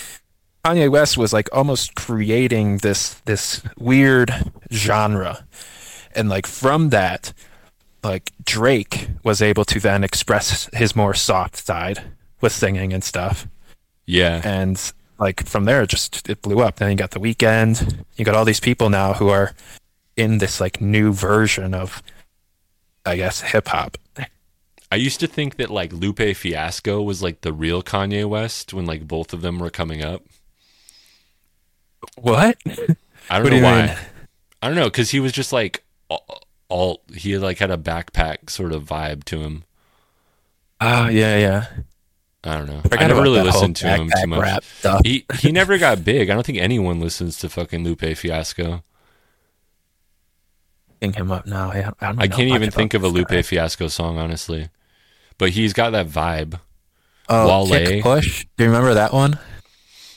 [0.64, 4.32] Kanye West was like almost creating this this weird
[4.72, 5.44] genre.
[6.14, 7.32] And like from that,
[8.04, 12.02] like Drake was able to then express his more soft side
[12.42, 13.46] with singing and stuff.
[14.06, 14.40] yeah.
[14.44, 16.76] And like from there it just it blew up.
[16.76, 18.04] Then you got the Weeknd.
[18.16, 19.54] You got all these people now who are
[20.16, 22.02] in this like new version of
[23.06, 23.96] I guess hip hop.
[24.90, 28.84] I used to think that like Lupe Fiasco was like the real Kanye West when
[28.84, 30.22] like both of them were coming up.
[32.16, 32.58] What?
[33.30, 33.86] I don't What know you why.
[33.86, 33.96] mean?
[34.60, 38.50] I don't know because he was just like all, all he like had a backpack
[38.50, 39.64] sort of vibe to him.
[40.80, 41.66] Ah, yeah, yeah.
[42.44, 42.78] I don't know.
[42.78, 44.64] I Forgot never really listened to him too much.
[45.04, 46.28] He he never got big.
[46.28, 48.82] I don't think anyone listens to fucking Lupe Fiasco.
[51.00, 51.70] Looking him up now.
[51.70, 53.42] I, I, I can't even think of a Lupe guy.
[53.42, 54.68] Fiasco song honestly,
[55.38, 56.60] but he's got that vibe.
[57.28, 57.86] Oh, Wale.
[57.86, 58.46] Kick Push.
[58.56, 59.38] Do you remember that one?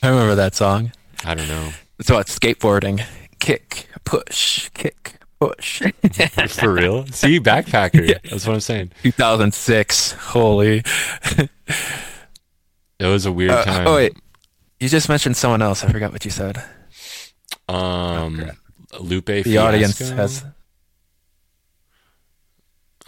[0.02, 0.92] I remember that song.
[1.24, 1.70] I don't know
[2.02, 3.04] So it's skateboarding.
[3.40, 5.80] Kick, push, kick, push.
[6.48, 7.06] for real.
[7.06, 8.20] See, backpacker.
[8.30, 8.92] That's what I'm saying.
[9.02, 10.12] 2006.
[10.12, 10.84] Holy.
[12.98, 13.86] It was a weird Uh, time.
[13.86, 14.14] oh wait,
[14.80, 15.84] you just mentioned someone else.
[15.84, 16.62] I forgot what you said.
[17.68, 18.50] Um,
[19.00, 19.26] Lupe.
[19.26, 19.66] The Fiasco?
[19.66, 20.44] audience has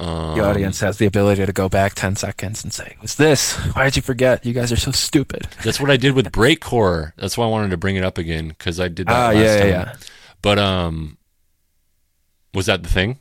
[0.01, 3.55] Um, the audience has the ability to go back 10 seconds and say, "What's this?
[3.75, 4.47] Why did you forget?
[4.47, 7.13] You guys are so stupid." That's what I did with Breakcore.
[7.17, 9.37] That's why I wanted to bring it up again because I did that Ah, last
[9.37, 9.71] yeah, yeah, time.
[9.71, 10.07] yeah.
[10.41, 11.19] But um,
[12.55, 13.19] was that the thing?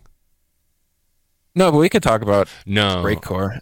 [1.55, 3.59] No, but we could talk about No, breakcore.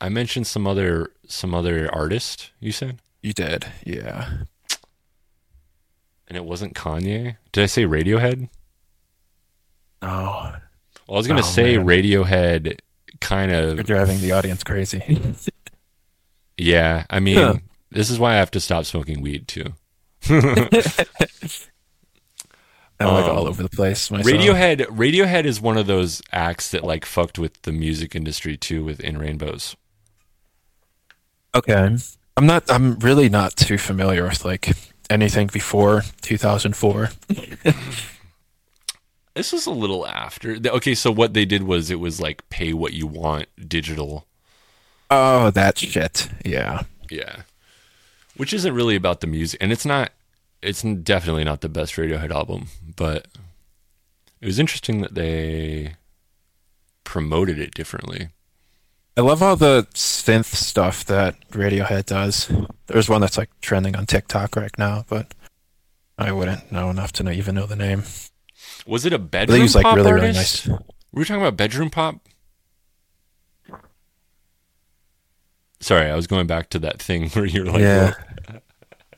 [0.00, 2.50] I mentioned some other some other artist.
[2.60, 4.28] You said, You did, yeah.
[6.28, 7.36] and it wasn't Kanye.
[7.52, 8.48] Did I say Radiohead?
[10.02, 10.08] No,
[11.08, 11.86] Well, I was gonna Oh, say man.
[11.86, 12.78] Radiohead.
[13.20, 15.20] Kind of you're driving the audience crazy.
[16.60, 17.54] Yeah, I mean, Huh.
[17.92, 19.74] this is why I have to stop smoking weed too.
[20.28, 20.40] I'm
[23.06, 24.10] like Um, all over the place.
[24.10, 24.26] myself.
[24.28, 24.80] Radiohead.
[24.86, 28.98] Radiohead is one of those acts that like fucked with the music industry too, with
[29.00, 29.76] In Rainbows.
[31.58, 31.96] Okay.
[32.36, 34.76] I'm not I'm really not too familiar with like
[35.10, 37.10] anything before 2004.
[39.34, 40.58] This was a little after.
[40.66, 44.26] Okay, so what they did was it was like pay what you want digital.
[45.12, 46.28] Oh, that shit.
[46.44, 46.82] Yeah.
[47.08, 47.42] Yeah.
[48.36, 50.10] Which isn't really about the music and it's not
[50.60, 53.28] it's definitely not the best Radiohead album, but
[54.40, 55.94] it was interesting that they
[57.04, 58.30] promoted it differently.
[59.18, 62.48] I love all the synth stuff that Radiohead does.
[62.86, 65.34] There's one that's like trending on TikTok right now, but
[66.16, 68.04] I wouldn't know enough to know, even know the name.
[68.86, 70.66] Was it a But bedroom they use like pop really, artist?
[70.66, 70.82] really nice.
[71.12, 72.20] We were talking about bedroom pop.
[75.80, 78.14] Sorry, I was going back to that thing where you're like, yeah.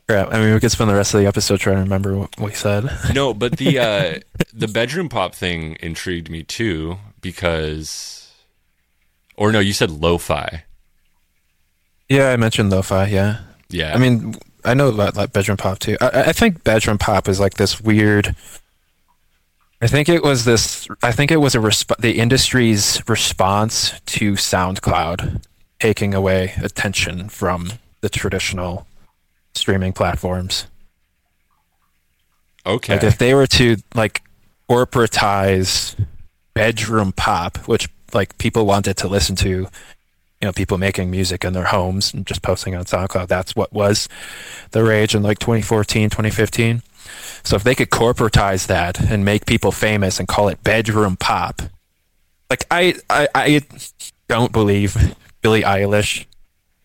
[0.09, 0.33] Crap.
[0.33, 2.53] I mean, we could spend the rest of the episode trying to remember what we
[2.53, 2.89] said.
[3.15, 4.19] no, but the uh,
[4.55, 8.20] the bedroom pop thing intrigued me too because,
[9.41, 10.65] or no, you said lo-fi.
[12.11, 13.07] Yeah, I mentioned lo-fi.
[13.07, 13.39] Yeah.
[13.71, 14.35] Yeah, I mean,
[14.65, 15.97] I know about like bedroom pop too.
[16.01, 18.35] I, I think bedroom pop is like this weird.
[19.81, 20.89] I think it was this.
[21.03, 25.43] I think it was a resp- the industry's response to SoundCloud
[25.79, 27.73] taking away attention from
[28.03, 28.87] the traditional
[29.55, 30.67] streaming platforms.
[32.67, 32.95] okay.
[32.95, 34.23] Like if they were to like
[34.69, 35.97] corporatize
[36.55, 39.69] bedroom pop, which like people wanted to listen to, you
[40.43, 44.09] know, people making music in their homes and just posting on SoundCloud, that's what was
[44.71, 46.83] the rage in like 2014, 2015.
[47.43, 51.63] So if they could corporatize that and make people famous and call it bedroom pop,
[52.49, 53.61] like I I, I
[54.29, 56.27] don't believe Billie Eilish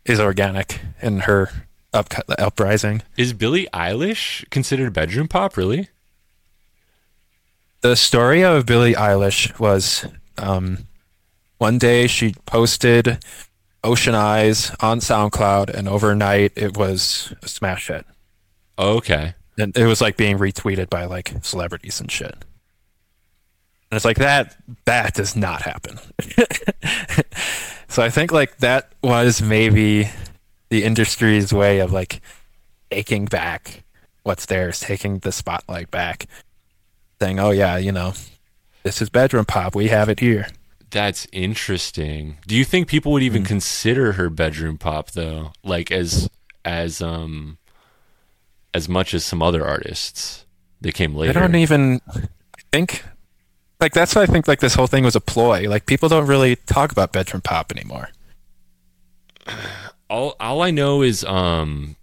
[0.06, 1.50] is organic in her
[1.94, 3.02] up, uprising.
[3.18, 5.58] Is Billie Eilish considered bedroom pop?
[5.58, 5.90] Really?
[7.86, 10.08] the story of Billie Eilish was
[10.40, 10.88] um,
[11.66, 13.18] one day she posted
[13.84, 18.05] Ocean Eyes on SoundCloud, and overnight it was a smash hit.
[18.78, 19.34] Okay.
[19.57, 22.36] And it was like being retweeted by like celebrities and shit.
[23.89, 24.55] And it's like that
[24.86, 25.97] that does not happen.
[27.88, 30.11] so I think like that was maybe
[30.70, 32.22] the industry's way of like
[32.91, 33.86] taking back
[34.22, 36.28] what's theirs, taking the spotlight back,
[37.20, 38.13] saying, "Oh yeah, you know,
[38.84, 39.74] this is bedroom pop.
[39.74, 40.45] We have it here."
[40.96, 42.38] That's interesting.
[42.48, 43.48] Do you think people would even Mm.
[43.48, 45.52] consider her bedroom pop though?
[45.62, 46.30] Like as
[46.64, 47.58] as um
[48.74, 50.46] as much as some other artists
[50.80, 51.38] that came later.
[51.38, 52.00] I don't even
[52.72, 53.04] think
[53.82, 55.68] like that's why I think like this whole thing was a ploy.
[55.70, 58.08] Like people don't really talk about bedroom pop anymore.
[60.10, 61.98] all all I know is um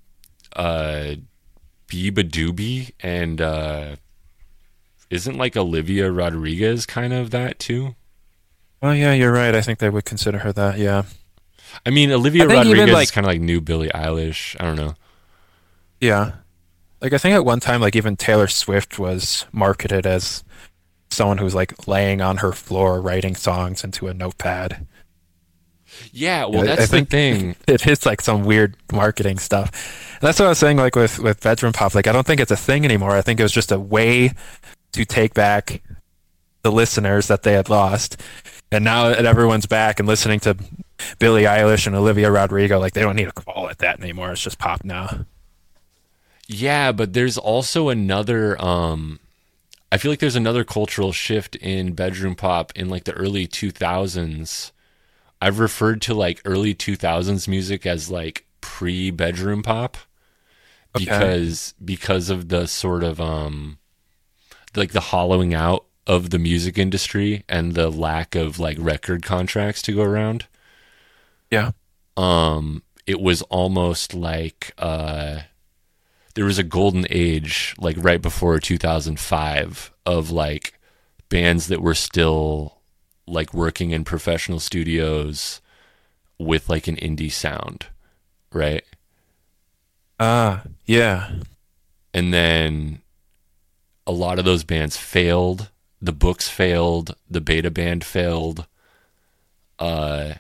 [0.54, 1.14] uh
[1.88, 3.96] beabadoobee and uh
[5.08, 7.94] isn't like Olivia Rodriguez kind of that too?
[8.82, 9.54] Oh yeah, you're right.
[9.54, 10.78] I think they would consider her that.
[10.78, 11.04] Yeah.
[11.86, 14.56] I mean Olivia I even, Rodriguez like- is kind of like new Billie Eilish.
[14.60, 14.94] I don't know.
[16.00, 16.32] Yeah.
[17.00, 20.44] Like I think at one time like even Taylor Swift was marketed as
[21.10, 24.86] someone who's like laying on her floor writing songs into a notepad.
[26.10, 27.54] Yeah, well that's the thing.
[27.66, 29.70] It is like some weird marketing stuff.
[30.20, 31.94] And that's what I was saying like with with bedroom pop.
[31.94, 33.12] Like I don't think it's a thing anymore.
[33.12, 34.32] I think it was just a way
[34.92, 35.82] to take back
[36.62, 38.20] the listeners that they had lost.
[38.72, 40.56] And now that everyone's back and listening to
[41.18, 44.32] Billie Eilish and Olivia Rodrigo, like they don't need to call it that anymore.
[44.32, 45.26] It's just pop now.
[46.48, 49.20] Yeah, but there's also another um
[49.92, 54.72] I feel like there's another cultural shift in bedroom pop in like the early 2000s.
[55.40, 59.96] I've referred to like early 2000s music as like pre-bedroom pop
[60.94, 61.04] Okay.
[61.04, 63.78] because because of the sort of um
[64.74, 69.82] like the hollowing out of the music industry and the lack of like record contracts
[69.82, 70.46] to go around
[71.50, 71.72] Yeah.
[72.16, 75.40] um it was almost like uh
[76.34, 80.78] there was a golden age like right before 2005 of like
[81.28, 82.78] bands that were still
[83.26, 85.60] like working in professional studios
[86.38, 87.86] with like an indie sound
[88.52, 88.84] right
[90.20, 91.32] Ah, yeah.
[92.14, 93.02] and then
[94.06, 95.70] a lot of those bands failed
[96.02, 98.66] the books failed the beta band failed
[99.78, 100.34] uh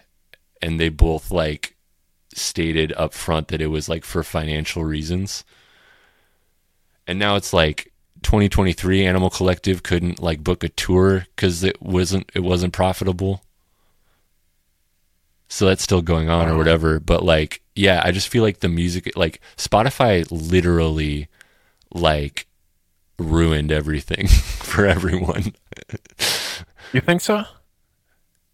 [0.60, 1.76] and they both like
[2.34, 5.44] stated up front that it was like for financial reasons.
[7.06, 7.92] And now it's like
[8.22, 13.42] 2023 animal collective couldn't like book a tour because it wasn't it wasn't profitable.
[15.48, 18.70] So that's still going on or whatever but like yeah i just feel like the
[18.70, 21.28] music like spotify literally
[21.92, 22.46] like
[23.22, 25.54] ruined everything for everyone
[26.92, 27.44] You think so?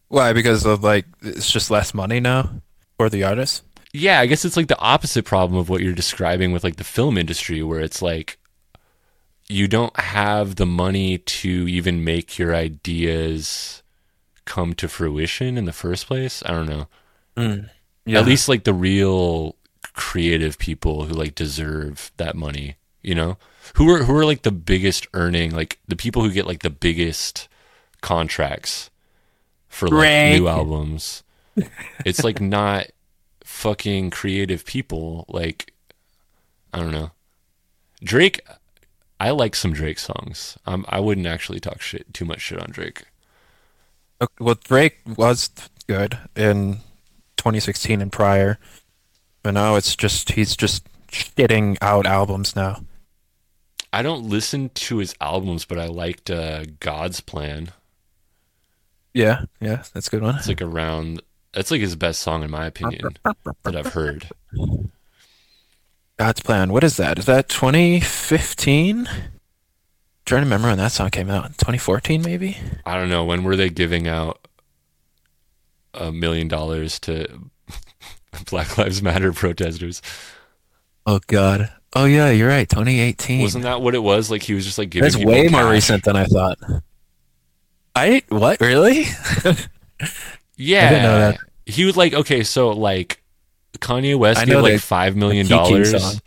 [0.09, 0.33] Why?
[0.33, 2.51] Because of like it's just less money now
[2.97, 3.63] for the artists.
[3.93, 6.85] yeah i guess it's like the opposite problem of what you're describing with like the
[6.85, 8.39] film industry where it's like
[9.49, 13.83] you don't have the money to even make your ideas
[14.45, 16.87] come to fruition in the first place i don't know
[17.37, 17.69] mm,
[18.05, 18.19] Yeah.
[18.21, 19.55] at least like the real
[19.95, 23.37] creative people who like deserve that money you know
[23.75, 26.71] who are who are like the biggest earning like the people who get like the
[26.71, 27.49] biggest
[28.01, 28.91] contracts
[29.69, 30.41] for like Drake.
[30.41, 31.23] new albums
[32.05, 32.87] it's like not
[33.45, 35.25] fucking creative people.
[35.29, 35.73] Like
[36.73, 37.11] I don't know.
[38.03, 38.41] Drake
[39.21, 40.57] I like some Drake songs.
[40.65, 43.05] Um, I wouldn't actually talk shit too much shit on Drake.
[44.21, 45.51] Okay, well, Drake was
[45.89, 46.75] good in
[47.37, 48.59] 2016 and prior,
[49.43, 52.83] but now it's just he's just shitting out albums now.
[53.93, 57.71] I don't listen to his albums, but I liked uh, God's Plan.
[59.15, 60.37] Yeah, yeah, that's a good one.
[60.37, 61.23] It's like around.
[61.53, 64.29] That's like his best song in my opinion that I've heard.
[66.19, 66.73] God's Plan.
[66.73, 67.19] What is that?
[67.19, 69.09] Is that 2015?
[70.29, 71.47] trying to remember when that song came out.
[71.57, 72.59] 2014, maybe.
[72.85, 73.25] I don't know.
[73.25, 74.47] When were they giving out
[75.95, 77.51] a million dollars to
[78.51, 80.03] Black Lives Matter protesters?
[81.07, 81.73] Oh God.
[81.95, 82.69] Oh yeah, you're right.
[82.69, 83.41] 2018.
[83.43, 84.31] Wasn't that what it was?
[84.31, 85.11] Like he was just like giving.
[85.11, 86.59] That's way more recent than I thought.
[87.95, 89.05] I what really?
[90.61, 91.39] Yeah, didn't know that.
[91.67, 93.23] he was like okay, so like
[93.79, 96.21] Kanye West gave like five million dollars.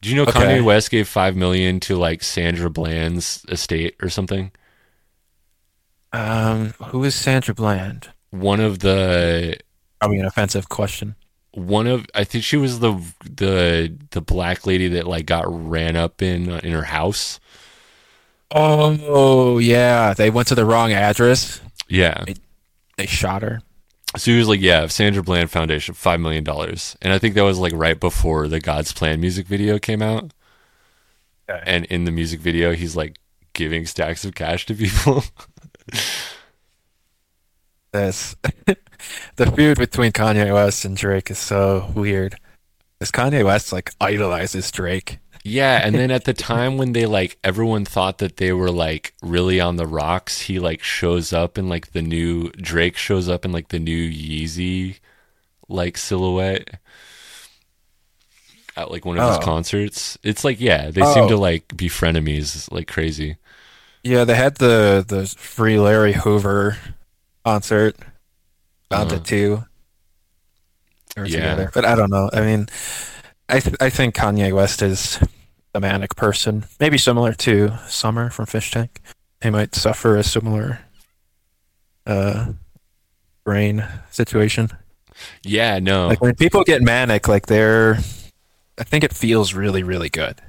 [0.00, 0.32] Do you know Okay.
[0.32, 4.50] Kanye West gave five million to like Sandra Bland's estate or something?
[6.12, 8.08] um, who is Sandra Bland?
[8.30, 9.58] One of the
[10.00, 11.14] Probably an offensive question.
[11.52, 12.92] One of I think she was the
[13.24, 17.40] the the black lady that like got ran up in uh, in her house.
[18.50, 21.60] Oh yeah, they went to the wrong address.
[21.88, 22.24] Yeah.
[22.96, 23.62] They shot her.
[24.16, 27.44] So he was like, "Yeah, Sandra Bland Foundation, five million dollars," and I think that
[27.44, 30.32] was like right before the God's Plan music video came out.
[31.48, 31.62] Okay.
[31.64, 33.18] And in the music video, he's like
[33.52, 35.24] giving stacks of cash to people.
[37.92, 38.36] This
[39.36, 42.36] the feud between Kanye West and Drake is so weird.
[42.98, 45.18] Because Kanye West like idolizes Drake.
[45.44, 49.14] yeah, and then at the time when they like everyone thought that they were like
[49.22, 53.44] really on the rocks, he like shows up in like the new Drake shows up
[53.44, 54.98] in like the new Yeezy
[55.68, 56.68] like silhouette
[58.76, 59.28] at like one of Oh.
[59.36, 60.18] his concerts.
[60.22, 61.28] It's like yeah, they seem Oh.
[61.28, 63.36] to like be frenemies like crazy.
[64.02, 66.76] Yeah, they had the the free Larry Hoover
[67.44, 67.96] concert.
[68.90, 69.16] Found Uh-huh.
[69.20, 69.64] it too.
[71.14, 71.36] They were Yeah.
[71.54, 71.70] together.
[71.72, 72.30] But I don't know.
[72.32, 72.68] I mean,
[73.48, 75.18] I th- I think Kanye West is
[75.74, 78.90] a manic person, maybe similar to Summer from Fishtank.
[79.42, 80.80] He might suffer a similar
[82.06, 82.52] uh
[83.44, 84.70] brain situation.
[85.42, 86.08] Yeah, no.
[86.08, 87.98] Like when people get manic, like they're,
[88.78, 90.40] I think it feels really, really good,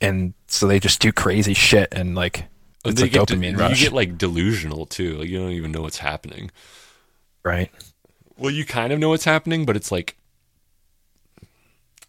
[0.00, 2.44] and so they just do crazy shit and like
[2.84, 5.16] it's a get de- dopamine you get like delusional too.
[5.18, 6.50] Like you don't even know what's happening.
[7.44, 7.70] right?
[8.38, 10.16] Well, you kind of know what's happening, but it's like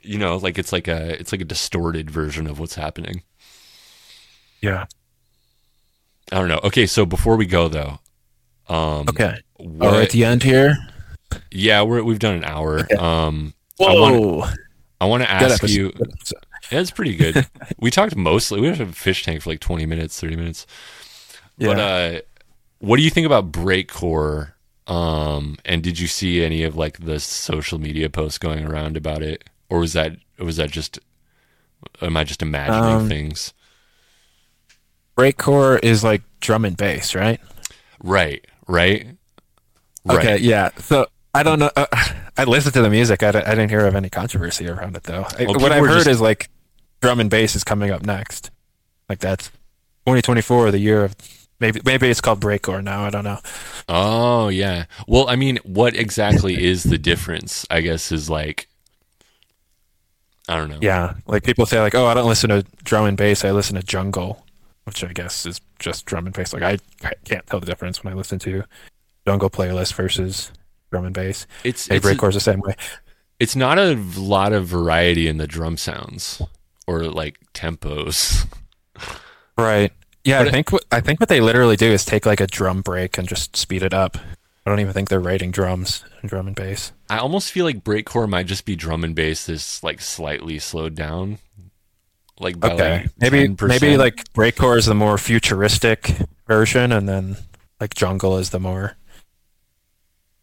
[0.02, 3.24] you know, like it's like a it's like a distorted version of what's happening.
[4.62, 4.86] Yeah.
[6.32, 6.60] I don't know.
[6.64, 8.00] Okay, so before we go though,
[8.68, 9.38] um Okay.
[9.58, 10.78] what, right, at the end here.
[11.52, 12.80] yeah, we're we've done an hour.
[12.80, 12.96] Okay.
[12.96, 14.46] Um I Whoa.
[15.02, 15.94] I want to ask you.
[16.72, 17.48] Yeah, it's pretty good.
[17.80, 20.68] we talked mostly we had a fish tank for like 20 minutes, 30 minutes.
[21.58, 21.84] But Yeah.
[21.84, 22.20] uh,
[22.80, 24.52] what do you think about breakcore?
[24.90, 29.22] Um, and did you see any of like the social media posts going around about
[29.22, 31.00] it, or was that was that just?
[32.02, 33.54] Am I just imagining Um, things?
[35.18, 37.40] Breakcore is like drum and bass, right?
[38.02, 39.08] Right, right,
[40.06, 40.18] right.
[40.20, 40.70] Okay, yeah.
[40.80, 41.70] So I don't know.
[41.76, 41.86] Uh,
[42.38, 43.22] I listened to the music.
[43.22, 45.26] I, I didn't hear of any controversy around it though.
[45.38, 46.50] I- Well, what I've heard just- is like
[47.02, 48.50] drum and bass is coming up next.
[49.10, 49.50] Like that's
[50.06, 51.16] 2024, the year of
[51.60, 53.06] maybe maybe it's called breakcore now.
[53.06, 53.40] I don't know.
[53.92, 54.86] Oh yeah.
[55.08, 57.66] Well, I mean, what exactly is the difference?
[57.72, 58.68] I guess is like,
[60.48, 60.78] I don't know.
[60.80, 63.44] Yeah, like people say like, oh, I don't listen to drum and bass.
[63.44, 64.46] I listen to jungle,
[64.84, 66.54] which I guess is just drum and bass.
[66.54, 68.64] Like I, I can't tell the difference when I listen to
[69.26, 70.52] jungle playlist versus
[70.92, 71.48] drum and bass.
[71.64, 72.76] It's Hey, it's, breakcore's the same way.
[73.40, 76.42] it's not a lot of variety in the drum sounds
[76.86, 78.46] or like tempos.
[79.58, 79.92] Right.
[80.24, 82.48] Yeah, But I think what I think what they literally do is take like a
[82.48, 84.18] drum break and just speed it up.
[84.66, 86.92] I don't even think they're writing drums and drum and bass.
[87.10, 90.94] I almost feel like breakcore might just be drum and bass that's like slightly slowed
[90.96, 91.40] down.
[92.40, 93.68] Like Okay, like maybe 10%.
[93.68, 96.14] maybe like breakcore is the more futuristic
[96.48, 97.38] version, and then
[97.80, 98.98] like jungle is the more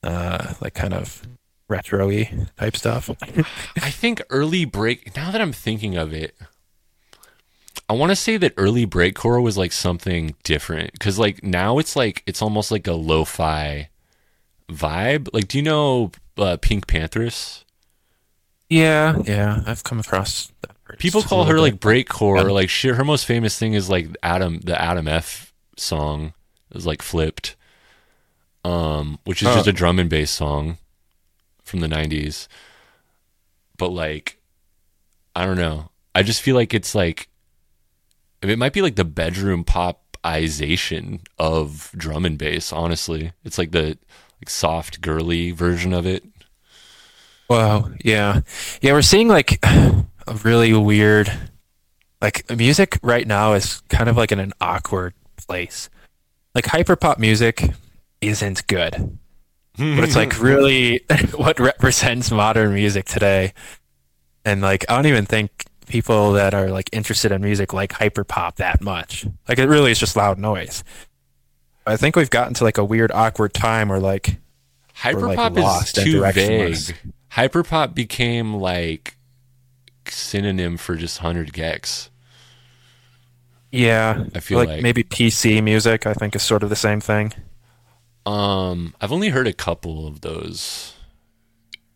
[0.02, 1.22] uh like kind of
[1.68, 3.10] retro-y type stuff.
[3.76, 5.14] I think early break.
[5.16, 6.34] Now that I'm thinking of it,
[7.88, 11.94] I want to say that early breakcore was like something different because like now it's
[11.96, 13.88] like it's almost like a lo-fi
[14.68, 15.28] vibe.
[15.32, 17.64] Like, do you know uh, PinkPantheress?
[18.68, 20.98] yeah, yeah, I've come across that.
[20.98, 22.36] People call her little like breakcore.
[22.44, 22.50] Yeah.
[22.52, 26.32] Like she, her most famous thing is like Adam, the Adam F song
[26.74, 27.56] is like flipped,
[28.64, 29.54] um, which is Oh.
[29.54, 30.78] just a drum and bass song.
[31.62, 32.46] from the 90s.
[33.76, 34.38] But like
[35.34, 35.90] I don't know.
[36.14, 37.28] I just feel like it's like
[38.48, 43.32] it might be like the bedroom popization of drum and bass, honestly.
[43.44, 43.98] It's like the
[44.40, 46.24] like soft girly version of it.
[47.48, 47.90] Wow.
[48.04, 48.40] Yeah.
[48.80, 50.04] Yeah, we're seeing like a
[50.42, 51.32] really weird
[52.20, 55.88] like music right now is kind of like in an awkward place.
[56.54, 57.70] Like hyperpop music
[58.20, 59.18] isn't good.
[59.76, 61.04] but it's like really
[61.36, 63.52] what represents modern music today.
[64.44, 68.56] And like I don't even think people that are like interested in music like hyperpop
[68.56, 69.26] that much.
[69.48, 70.84] Like it really is just loud noise.
[71.86, 74.38] I think we've gotten to like a weird awkward time where like
[74.98, 76.96] hyperpop like is too vague.
[77.30, 79.16] Hyperpop became like
[80.06, 82.08] synonym for just 100 gecs.
[83.70, 86.06] Yeah, I feel like, like, maybe PC music.
[86.06, 87.32] I think is sort of the same thing.
[88.24, 90.94] Um, I've only heard a couple of those.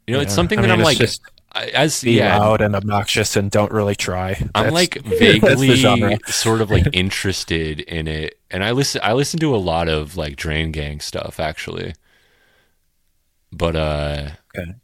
[0.07, 0.25] You know, yeah.
[0.25, 1.23] it's something I that mean, I'm like, just
[1.55, 4.49] as be yeah, loud and obnoxious and don't really try.
[4.55, 9.01] I'm like vaguely sort of like interested in it, and I listen.
[9.05, 11.95] I listen to a lot of like Drain Gang stuff actually,
[13.53, 14.75] but uh, okay.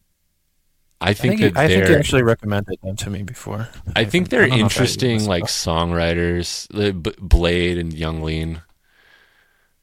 [1.01, 3.69] I think, I think that I think you actually recommended them to me before.
[3.95, 8.63] I, I think they're interesting, like songwriters, Bladee and Yung Lean.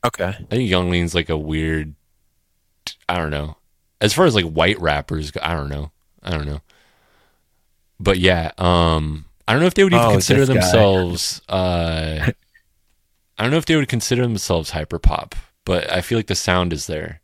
[0.06, 1.94] Okay, I think Yung Lean's like a weird.
[3.08, 3.58] I don't know.
[4.02, 5.92] As far as like white rappers, I don't know.
[6.24, 6.62] I don't know.
[8.04, 11.42] But yeah, um, I don't know if they would even oh, consider themselves.
[11.48, 12.32] Uh,
[13.38, 16.36] I don't know if they would consider themselves hyper pop, but I feel like the
[16.36, 17.22] sound is there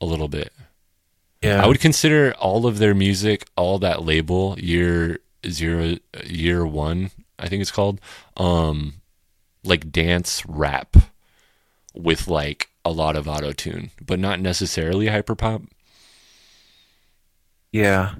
[0.00, 0.52] a little bit.
[1.42, 7.10] Yeah, I would consider all of their music, all that label, year zero, year one,
[7.38, 8.00] I think it's called,
[8.36, 8.94] um,
[9.64, 10.96] like dance rap
[11.94, 15.62] with like a lot of auto tune, but not necessarily hyper pop.
[17.72, 18.14] Yeah,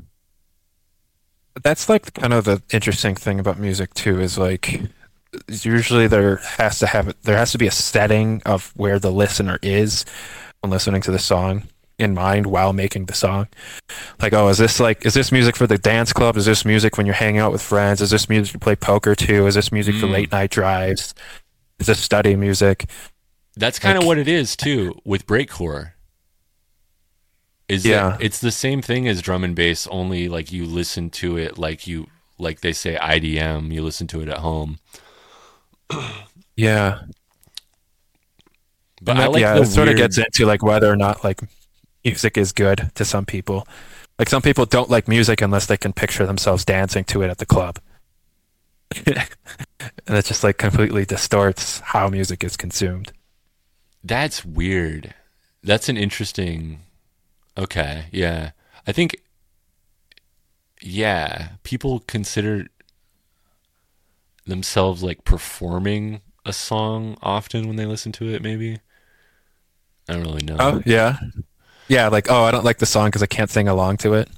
[1.62, 4.80] that's like kind of the interesting thing about music too is like
[5.48, 9.58] usually there has to have there has to be a setting of where the listener
[9.62, 10.04] is
[10.60, 11.64] when listening to the song
[11.98, 13.48] in mind while making the song.
[14.20, 16.36] Like, oh, is this like is this music for the dance club?
[16.36, 18.00] Is this music when you're hanging out with friends?
[18.00, 19.46] Is this music to play poker to?
[19.46, 20.00] Is this music mm.
[20.00, 21.14] for late night drives?
[21.78, 22.86] Is this study music?
[23.56, 25.92] That's kind like, of what it is too with breakcore
[27.72, 28.10] is yeah.
[28.10, 31.58] that it's the same thing as drum and bass only like you listen to it
[31.58, 32.06] like you
[32.38, 34.78] like they say IDM you listen to it at home.
[36.56, 37.02] Yeah.
[39.00, 41.40] But that, I like yeah it sort of gets into like whether or not like
[42.04, 43.66] music is good to some people.
[44.18, 47.38] Like some people don't like music unless they can picture themselves dancing to it at
[47.38, 47.78] the club.
[50.06, 53.12] And it just like completely distorts how music is consumed.
[54.04, 55.14] That's weird.
[55.62, 56.80] That's an interesting
[57.56, 58.50] Okay, yeah.
[58.86, 59.16] I think
[60.80, 62.66] yeah, people consider
[64.46, 68.78] themselves like performing a song often when they listen to it maybe.
[70.08, 70.56] I don't really know.
[70.58, 71.18] Oh, yeah.
[71.88, 74.28] Yeah, like oh, I don't like the song cuz I can't sing along to it.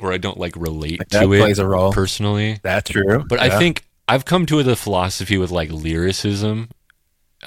[0.00, 1.92] Or I don't like relate like, to it plays a role.
[1.92, 2.60] personally.
[2.62, 3.24] That's true.
[3.28, 3.46] But yeah.
[3.46, 6.70] I think I've come to the philosophy with like lyricism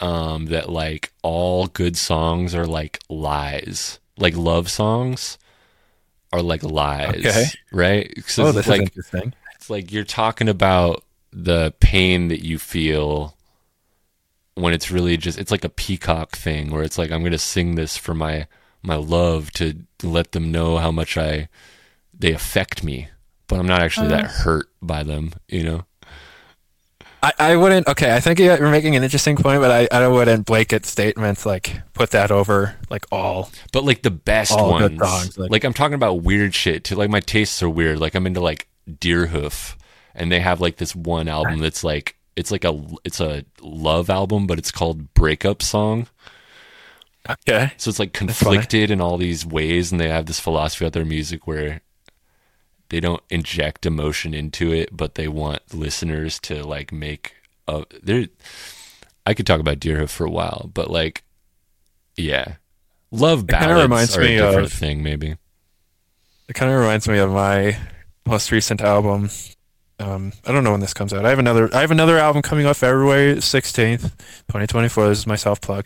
[0.02, 5.38] um that like all good songs are like lies like love songs
[6.32, 7.46] are like lies, okay.
[7.72, 8.12] right?
[8.38, 9.34] oh, this like, is interesting.
[9.56, 13.36] It's like you're talking about the pain that you feel
[14.56, 17.38] when it's really just it's like a peacock thing where it's like I'm going to
[17.38, 18.48] sing this for my
[18.82, 21.50] my love to let them know how much I
[22.14, 23.08] they affect me,
[23.48, 25.86] but I'm not actually uh, that hurt by them, you know.
[27.22, 27.88] I, I wouldn't.
[27.88, 31.82] Okay, I think you're making an interesting point, but I, I wouldn't blanket statements like
[31.94, 33.52] put that over like all.
[33.74, 36.96] But like the best ones, songs, like, like, I'm talking about weird shit too.
[36.96, 38.00] Like my tastes are weird.
[38.00, 39.76] Like I'm into like Deerhoof,
[40.16, 44.10] and they have like this one album that's like it's like a it's a love
[44.10, 46.08] album, but it's called Breakup Song.
[47.30, 47.74] Okay.
[47.78, 51.06] So it's like conflicted in all these ways, and they have this philosophy about their
[51.06, 51.82] music where
[52.90, 57.36] they don't inject emotion into it, but they want listeners to like make
[57.68, 58.28] a there.
[59.26, 61.24] I could talk about Deerhoof for a while, but like,
[62.16, 62.56] yeah,
[63.12, 65.04] love ballads reminds are me a different of, thing.
[65.04, 65.36] Maybe
[66.48, 67.78] it kind of reminds me of my
[68.26, 69.30] most recent album.
[70.00, 71.26] Um, I don't know when this comes out.
[71.26, 71.70] I have another.
[71.74, 74.16] I have another album coming out February sixteenth,
[74.48, 75.08] twenty twenty four.
[75.08, 75.86] This is my self plug.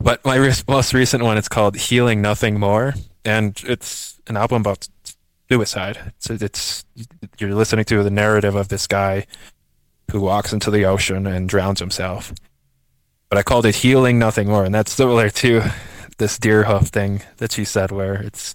[0.00, 2.94] But my re- most recent one, it's called "Healing Nothing More,"
[3.24, 4.88] and it's an album about
[5.52, 6.12] suicide.
[6.18, 6.84] So it's
[7.38, 9.26] you're listening to the narrative of this guy
[10.10, 12.32] who walks into the ocean and drowns himself.
[13.28, 15.62] But I called it healing nothing more, and that's similar to
[16.18, 18.54] this Deerhoof thing that she said, where it's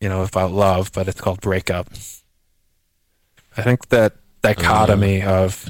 [0.00, 1.88] you know about love, but it's called breakup.
[3.56, 5.44] I think that dichotomy uh.
[5.44, 5.68] of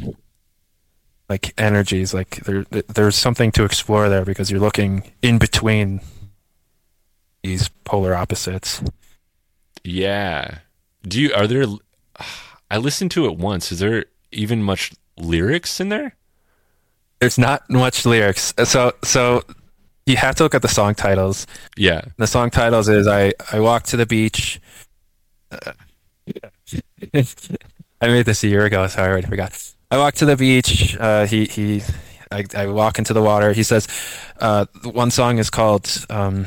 [1.28, 6.00] like energies, like there, there's something to explore there because you're looking in between
[7.42, 8.80] these polar opposites.
[9.86, 10.58] Yeah.
[11.02, 11.66] Do you are there
[12.70, 13.70] I listened to it once.
[13.70, 16.16] Is there even much lyrics in there?
[17.20, 18.52] There's not much lyrics.
[18.64, 19.42] So so
[20.04, 21.46] you have to look at the song titles.
[21.76, 22.02] Yeah.
[22.16, 24.60] The song titles is I I walk to the beach.
[25.50, 25.72] Uh,
[28.00, 29.72] I made this a year ago, so I already forgot.
[29.90, 30.96] I walk to the beach.
[30.98, 31.82] Uh, he he,
[32.30, 33.52] I, I walk into the water.
[33.52, 33.86] He says,
[34.40, 36.46] uh, one song is called um,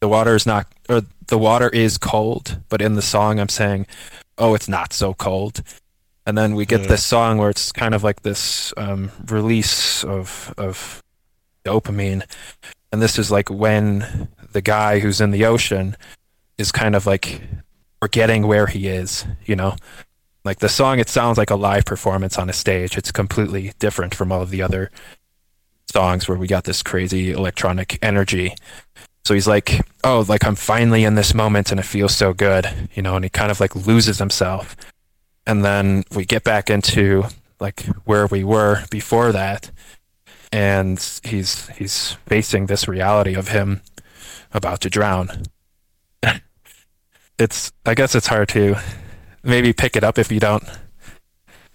[0.00, 3.86] "The Water is not," or "The Water is cold," but in the song I'm saying,
[4.36, 5.62] "Oh, it's not so cold."
[6.26, 6.88] And then we get Yeah.
[6.88, 11.02] this song where it's kind of like this um, release of of
[11.64, 12.22] dopamine,
[12.92, 15.96] and this is like when the guy who's in the ocean
[16.58, 17.40] is kind of like
[18.00, 19.76] forgetting where he is, you know.
[20.44, 22.96] Like the song, it sounds like a live performance on a stage.
[22.96, 24.90] It's completely different from all of the other
[25.92, 28.54] songs where we got this crazy electronic energy.
[29.28, 32.88] So he's like, "Oh, like I'm finally in this moment, and it feels so good,"
[32.94, 33.14] you know.
[33.14, 34.74] And he kind of like loses himself,
[35.46, 37.24] and then we get back into
[37.60, 39.70] like where we were before that,
[40.50, 43.82] and he's he's facing this reality of him
[44.54, 45.42] about to drown.
[47.38, 48.76] it's I guess it's hard to
[49.42, 50.64] maybe pick it up if you don't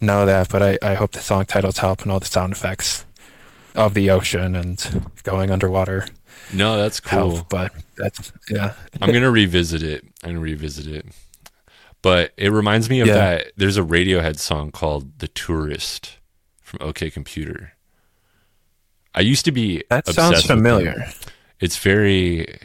[0.01, 3.05] know that, but I, I hope the song titles help and all the sound effects
[3.75, 6.07] of the ocean and going underwater
[6.53, 7.35] No, that's cool.
[7.35, 7.49] help.
[7.49, 8.73] But that's yeah.
[9.01, 11.05] I'm gonna revisit it and revisit it.
[12.01, 13.15] But it reminds me of Yeah.
[13.15, 13.51] that.
[13.57, 16.17] There's a Radiohead song called "The Tourist"
[16.61, 17.73] from OK Computer.
[19.15, 21.05] I used to be That sounds familiar.
[21.59, 22.59] It's very.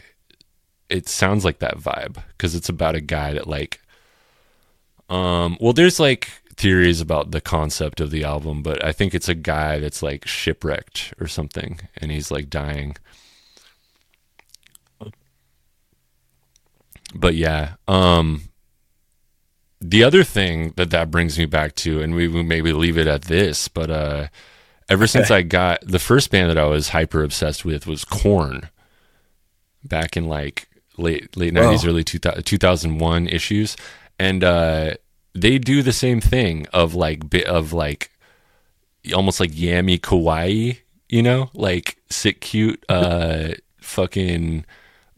[0.89, 3.81] It sounds like that vibe because it's about a guy that like.
[5.09, 5.56] Um.
[5.60, 9.35] Well, there's like theories about the concept of the album, but I think it's a
[9.35, 12.97] guy that's like shipwrecked or something, and he's like dying.
[17.14, 18.43] But yeah, um,
[19.80, 23.06] the other thing that that brings me back to, and we will maybe leave it
[23.06, 24.28] at this, but uh,
[24.89, 28.68] ever since I got the first band that I was hyper obsessed with was Korn,
[29.85, 33.76] back in like late late nineties, early 2000, 2001 issues,
[34.18, 34.94] and uh,
[35.35, 38.10] they do the same thing of like bit of like
[39.14, 40.78] almost like yami kawaii,
[41.09, 44.64] you know, like sick cute, uh, fucking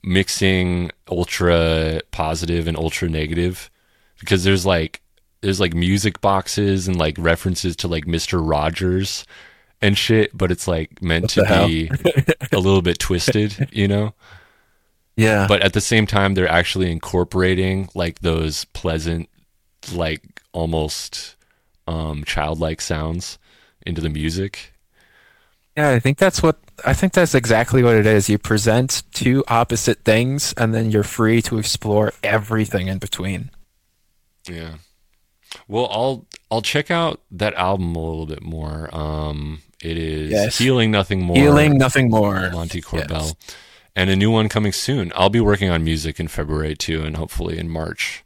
[0.02, 3.70] mixing ultra positive and ultra negative
[4.18, 5.00] because there's like
[5.40, 8.40] there's like music boxes and like references to like Mr.
[8.46, 9.24] Rogers
[9.80, 11.66] and shit, but it's like meant to hell?
[11.66, 11.90] be
[12.52, 14.14] a little bit twisted, you know?
[15.16, 15.46] Yeah.
[15.48, 19.28] But at the same time they're actually incorporating like those pleasant
[19.92, 21.36] like almost
[21.86, 23.38] um childlike sounds
[23.86, 24.74] into the music.
[25.76, 28.28] Yeah, I think that's what I think that's exactly what it is.
[28.28, 33.50] You present two opposite things and then you're free to explore everything in between.
[34.48, 34.74] Yeah.
[35.68, 38.88] Well, I'll I'll check out that album a little bit more.
[38.94, 40.58] Um, it is Yes.
[40.58, 41.36] Healing Nothing More.
[41.36, 42.50] Healing nothing more.
[42.50, 43.34] Monti Korbelle, Yes.
[43.96, 45.12] and a new one coming soon.
[45.14, 48.22] I'll be working on music in February too, and hopefully in March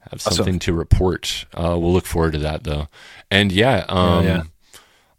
[0.00, 0.32] have Awesome.
[0.34, 1.44] something to report.
[1.54, 2.88] Uh, we'll look forward to that though.
[3.30, 4.42] And yeah, um, yeah.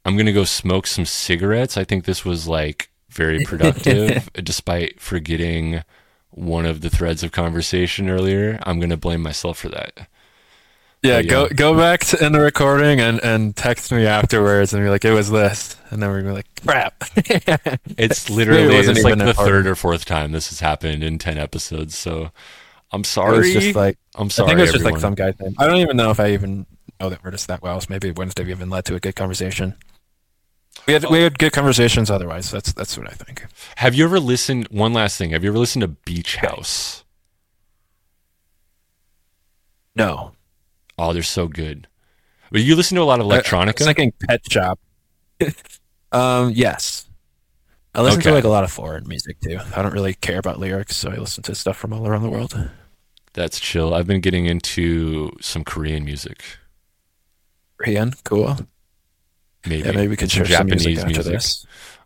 [0.05, 1.77] I'm gonna go smoke some cigarettes.
[1.77, 5.83] I think this was like very productive, despite forgetting
[6.31, 8.59] one of the threads of conversation earlier.
[8.63, 10.07] I'm gonna blame myself for that.
[11.03, 14.83] Yeah, Oh, go go back to, in the recording and, and text me afterwards and
[14.83, 17.03] be like, it was this, and then we're gonna be like, crap.
[17.97, 21.17] It's Maybe it literally it's like the third or fourth time this has happened in
[21.19, 21.97] ten episodes.
[21.97, 22.31] So
[22.91, 23.37] I'm It sorry.
[23.39, 24.47] was just like I'm sorry.
[24.47, 25.55] I think it was just like some guy's name.
[25.59, 26.65] I don't even know if I even
[27.01, 27.79] know that artist that well.
[27.81, 29.75] So maybe Wednesday we even led to a good conversation.
[30.85, 32.51] We had we had good conversations otherwise.
[32.51, 33.45] That's that's what I think.
[33.77, 34.67] Have you ever listened?
[34.69, 35.29] One last thing.
[35.31, 37.03] Have you ever listened to Beach House?
[39.95, 40.33] No,
[40.97, 41.87] Oh, they're so good.
[42.51, 43.83] But you listen to a lot of I- I was electronica.
[43.85, 44.79] thinking Pet Shop.
[46.11, 47.05] um, yes.
[47.95, 48.29] I listen Okay.
[48.29, 49.59] to like a lot of foreign music too.
[49.75, 52.29] I don't really care about lyrics, so I listen to stuff from all around the
[52.29, 52.69] world.
[53.33, 53.93] That's chill.
[53.93, 56.43] I've been getting into some Korean music.
[57.77, 58.57] Korean, cool.
[59.65, 61.25] Maybe, Yeah, maybe we could share some Japanese music music.
[61.33, 61.65] this.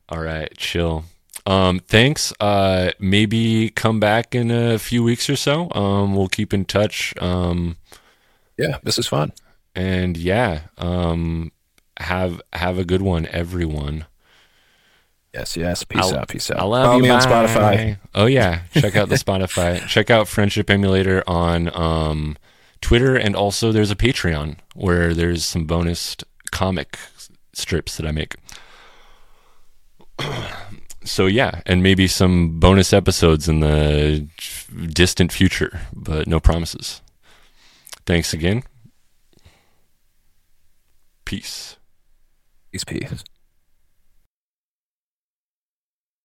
[0.09, 1.05] All right, chill.
[1.45, 2.33] Um, thanks.
[2.39, 5.71] Uh, maybe come back in a few weeks or so.
[5.71, 7.13] Um, we'll keep in touch.
[7.21, 7.77] Um,
[8.57, 9.31] Yeah, this is fun.
[9.75, 11.51] and yeah, um,
[11.99, 14.05] have have a good one, everyone.
[15.33, 15.83] Yes, yes.
[15.83, 16.27] Peace I'll- out.
[16.29, 16.59] Peace out.
[16.59, 17.03] I love Follow you.
[17.03, 17.21] me on.
[17.21, 17.97] Spotify.
[18.15, 19.85] Oh yeah, check out the Spotify.
[19.87, 22.37] check out Friendship Emulator on um,
[22.81, 26.15] Twitter, and also there's a Patreon where there's some bonus
[26.51, 26.97] comic
[27.57, 28.35] strips that I make.
[31.03, 34.27] so yeah, and maybe some bonus episodes in the
[34.87, 37.01] distant future, but no promises.
[38.05, 38.63] Thanks again.
[41.25, 41.75] Peace.
[42.71, 43.23] Peace, peace.